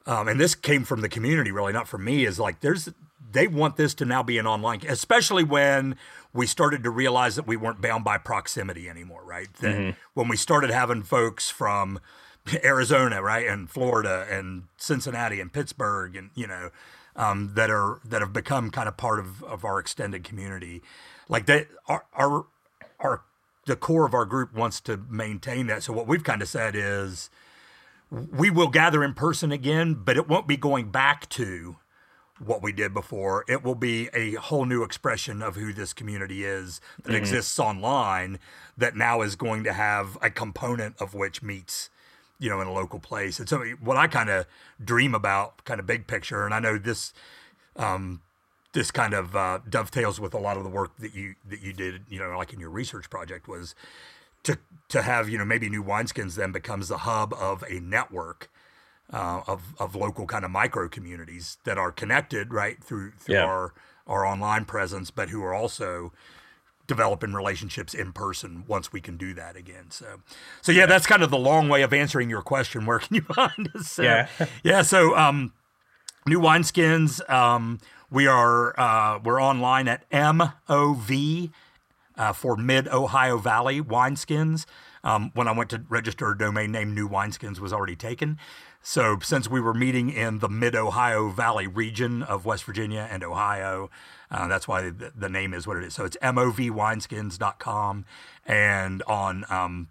[0.05, 2.89] um, and this came from the community really, not from me, is like there's
[3.31, 5.95] they want this to now be an online, especially when
[6.33, 9.51] we started to realize that we weren't bound by proximity anymore, right?
[9.55, 9.99] That mm-hmm.
[10.13, 11.99] when we started having folks from
[12.63, 16.69] Arizona, right, and Florida and Cincinnati and Pittsburgh, and you know,
[17.15, 20.81] um, that are that have become kind of part of, of our extended community,
[21.27, 22.45] like that, our, our
[22.99, 23.23] our
[23.65, 25.83] the core of our group wants to maintain that.
[25.83, 27.29] So what we've kind of said is,
[28.09, 31.77] we will gather in person again, but it won't be going back to
[32.39, 33.43] what we did before.
[33.47, 37.15] It will be a whole new expression of who this community is that mm-hmm.
[37.15, 38.39] exists online
[38.77, 41.89] that now is going to have a component of which meets
[42.39, 44.45] you know in a local place and so what i kind of
[44.83, 47.11] dream about kind of big picture and i know this
[47.77, 48.21] um,
[48.73, 51.73] this kind of uh, dovetails with a lot of the work that you that you
[51.73, 53.73] did you know like in your research project was
[54.43, 54.57] to
[54.89, 58.49] to have you know maybe new wineskins then becomes the hub of a network
[59.11, 63.43] uh, of of local kind of micro communities that are connected right through through yeah.
[63.43, 63.73] our
[64.05, 66.13] our online presence, but who are also
[66.87, 69.91] developing relationships in person once we can do that again.
[69.91, 70.21] So,
[70.61, 72.85] so yeah, that's kind of the long way of answering your question.
[72.85, 73.91] Where can you find us?
[73.91, 74.27] So, yeah,
[74.63, 74.81] yeah.
[74.81, 75.53] So, um,
[76.25, 77.27] new wineskins.
[77.29, 77.79] Um,
[78.09, 81.51] we are uh, we're online at MOV
[82.17, 84.65] uh, for Mid Ohio Valley Wineskins.
[85.03, 88.37] Um, when I went to register a domain name, New Wineskins was already taken.
[88.81, 93.23] So, since we were meeting in the mid Ohio Valley region of West Virginia and
[93.23, 93.89] Ohio,
[94.31, 95.93] uh, that's why the, the, name is what it is.
[95.93, 98.05] So, it's movwineskins.com.
[98.45, 99.89] And on um,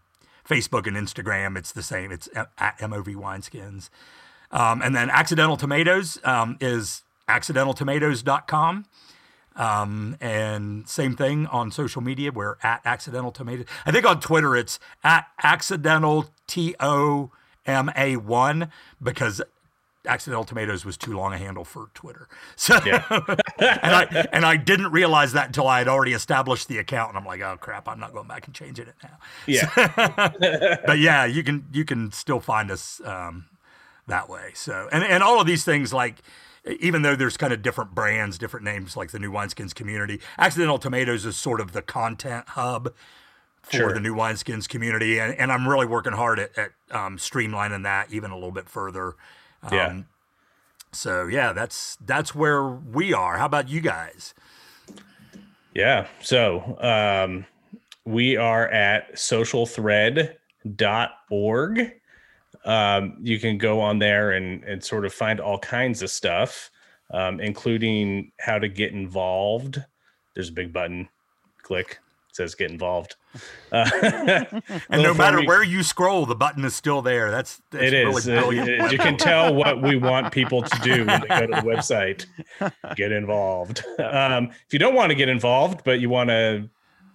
[0.49, 2.11] Facebook and Instagram, it's the same.
[2.11, 3.91] It's at MOV Wineskins.
[4.51, 8.87] Um, and then Accidental Tomatoes um, is accidentaltomatoes.com.
[9.57, 12.31] Um, and same thing on social media.
[12.31, 13.67] We're at Accidental Tomatoes.
[13.87, 17.31] I think on Twitter it's at Accidental T O
[17.67, 18.71] MA1
[19.03, 19.43] because
[20.07, 22.29] accidental tomatoes was too long a handle for Twitter.
[22.59, 23.05] So yeah.
[23.59, 27.19] and I and I didn't realize that until I had already established the account and
[27.19, 29.19] I'm like, oh crap, I'm not going back and changing it now.
[29.47, 29.69] Yeah.
[29.75, 33.47] So, but yeah, you can you can still find us um,
[34.07, 34.53] that way.
[34.55, 36.23] So and and all of these things like
[36.81, 40.79] even though there's kind of different brands, different names like the New Wineskins community, Accidental
[40.79, 42.93] Tomatoes is sort of the content hub
[43.67, 43.93] for sure.
[43.93, 48.13] the new wineskins community, and, and I'm really working hard at, at um, streamlining that
[48.13, 49.17] even a little bit further.
[49.65, 50.03] Um, yeah.
[50.93, 53.37] So yeah, that's that's where we are.
[53.39, 54.35] How about you guys?
[55.75, 56.07] Yeah.
[56.23, 57.45] So um,
[58.05, 61.93] we are at socialthread.org.
[62.67, 66.71] Um, you can go on there and, and sort of find all kinds of stuff,
[67.13, 69.83] um, including how to get involved.
[70.35, 71.09] There's a big button.
[71.63, 71.99] Click
[72.37, 73.17] says get involved.
[73.73, 74.45] Uh,
[74.89, 77.31] and no matter where you scroll, the button is still there.
[77.31, 78.27] That's, that's it is.
[78.27, 81.47] Really uh, you can tell what we want people to do when they go to
[81.49, 82.25] the website.
[82.97, 83.85] Get involved.
[83.99, 86.71] Um, if you don't want to get involved, but you want to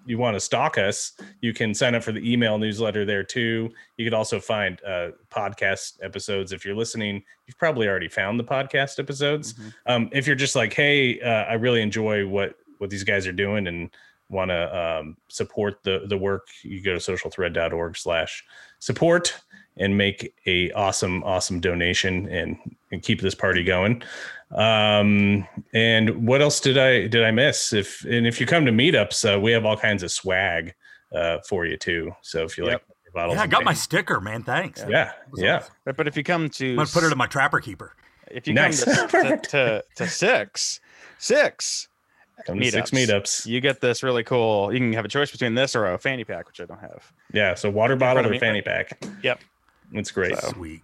[0.06, 3.70] you want to stalk us, you can sign up for the email newsletter there too.
[3.98, 6.52] You could also find uh, podcast episodes.
[6.52, 9.54] If you're listening, you've probably already found the podcast episodes.
[9.54, 9.70] Mm-hmm.
[9.88, 13.32] Um, if you're just like, hey, uh, I really enjoy what what these guys are
[13.32, 13.90] doing and
[14.30, 18.44] want to um, support the the work, you go to socialthread.org slash
[18.80, 19.40] support
[19.78, 22.58] and make a awesome awesome donation and,
[22.92, 24.02] and keep this party going
[24.52, 28.72] um and what else did i did i miss if and if you come to
[28.72, 30.74] meetups uh, we have all kinds of swag
[31.16, 32.84] uh for you too so if you yep.
[33.06, 33.66] like bottles yeah i got paint.
[33.66, 35.96] my sticker man thanks yeah yeah awesome.
[35.96, 37.96] but if you come to i'm gonna put it in my trapper keeper
[38.30, 38.84] if you nice.
[38.84, 40.80] come to, to, to, to six
[41.18, 41.88] six
[42.46, 42.72] Come meetups.
[42.72, 43.46] six meetups.
[43.46, 44.74] You get this really cool.
[44.74, 47.12] You can have a choice between this or a fanny pack, which I don't have.
[47.34, 49.04] Yeah, so water bottle or fanny pack.
[49.24, 49.42] Yep,
[49.92, 50.38] it's great.
[50.38, 50.50] So.
[50.50, 50.82] Sweet.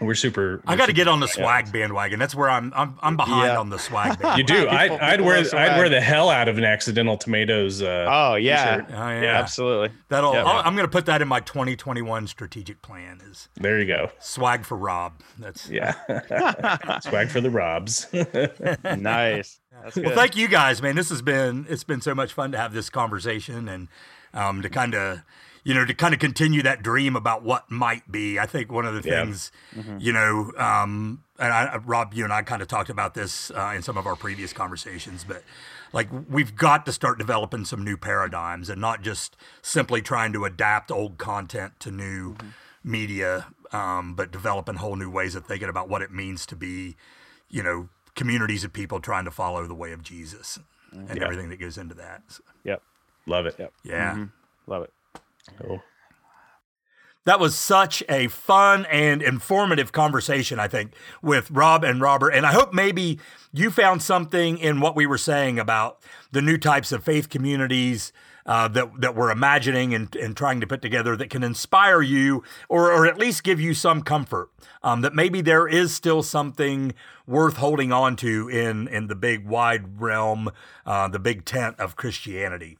[0.00, 0.60] We're super.
[0.66, 2.18] I got to get on the swag bandwagon.
[2.18, 2.72] That's where I'm.
[2.74, 2.98] I'm.
[3.00, 3.58] I'm behind yeah.
[3.58, 4.18] on the swag.
[4.20, 4.38] Bandwagon.
[4.38, 4.68] You do.
[4.68, 5.38] I'd, I'd wear.
[5.38, 7.80] I'd wear the hell out of an accidental tomatoes.
[7.80, 8.84] Uh, oh yeah.
[8.88, 9.22] Oh yeah.
[9.22, 9.38] yeah.
[9.38, 9.90] Absolutely.
[10.08, 10.34] That'll.
[10.34, 13.20] Yeah, I'm going to put that in my 2021 strategic plan.
[13.30, 14.10] Is there you go.
[14.18, 15.20] Swag for Rob.
[15.38, 15.94] That's yeah.
[17.00, 18.08] swag for the Robs.
[18.84, 19.60] nice.
[19.96, 20.96] Well, thank you guys, man.
[20.96, 21.66] This has been.
[21.68, 23.88] It's been so much fun to have this conversation and
[24.32, 25.22] um, to kind of
[25.64, 28.38] you know, to kind of continue that dream about what might be.
[28.38, 29.82] I think one of the things, yeah.
[29.82, 29.96] mm-hmm.
[29.98, 33.72] you know, um, and I, Rob, you and I kind of talked about this uh,
[33.74, 35.42] in some of our previous conversations, but
[35.92, 40.44] like we've got to start developing some new paradigms and not just simply trying to
[40.44, 42.48] adapt old content to new mm-hmm.
[42.84, 46.96] media, um, but developing whole new ways of thinking about what it means to be,
[47.48, 50.58] you know, communities of people trying to follow the way of Jesus
[50.92, 51.22] and yep.
[51.22, 52.22] everything that goes into that.
[52.28, 52.82] So, yep.
[53.26, 53.56] Love it.
[53.58, 53.72] Yep.
[53.82, 54.12] Yeah.
[54.12, 54.70] Mm-hmm.
[54.70, 54.92] Love it.
[55.60, 55.82] Cool.
[57.24, 60.92] That was such a fun and informative conversation, I think,
[61.22, 62.30] with Rob and Robert.
[62.30, 63.18] And I hope maybe
[63.50, 68.12] you found something in what we were saying about the new types of faith communities
[68.46, 72.42] uh, that, that we're imagining and, and trying to put together that can inspire you
[72.68, 74.50] or, or at least give you some comfort
[74.82, 76.92] um, that maybe there is still something
[77.26, 80.50] worth holding on to in, in the big wide realm,
[80.84, 82.76] uh, the big tent of Christianity.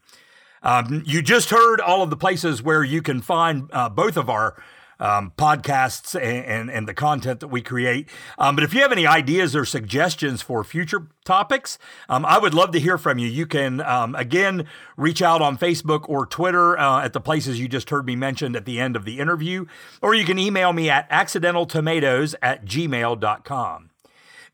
[0.65, 4.29] Um, you just heard all of the places where you can find uh, both of
[4.29, 4.57] our
[4.99, 8.09] um, podcasts and, and, and, the content that we create.
[8.39, 12.55] Um, but if you have any ideas or suggestions for future topics, um, I would
[12.55, 13.29] love to hear from you.
[13.29, 17.69] You can, um, again, reach out on Facebook or Twitter uh, at the places you
[17.69, 19.67] just heard me mentioned at the end of the interview,
[20.01, 23.91] or you can email me at accidentaltomatoes at gmail.com.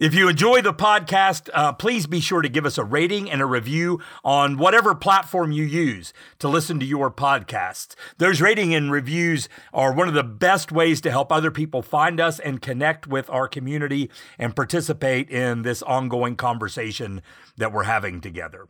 [0.00, 3.42] If you enjoy the podcast, uh, please be sure to give us a rating and
[3.42, 7.94] a review on whatever platform you use to listen to your podcasts.
[8.16, 12.18] Those rating and reviews are one of the best ways to help other people find
[12.18, 17.20] us and connect with our community and participate in this ongoing conversation
[17.58, 18.68] that we're having together.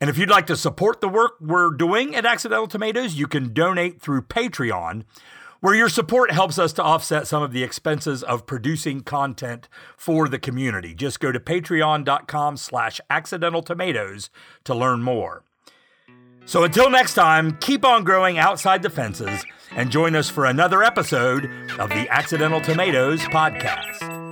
[0.00, 3.52] And if you'd like to support the work we're doing at Accidental Tomatoes, you can
[3.52, 5.04] donate through Patreon
[5.60, 10.28] where your support helps us to offset some of the expenses of producing content for
[10.28, 10.94] the community.
[10.94, 14.30] Just go to patreon.com slash accidental tomatoes
[14.64, 15.42] to learn more.
[16.44, 20.82] So until next time, keep on growing outside the fences and join us for another
[20.82, 21.44] episode
[21.78, 24.27] of the Accidental Tomatoes podcast.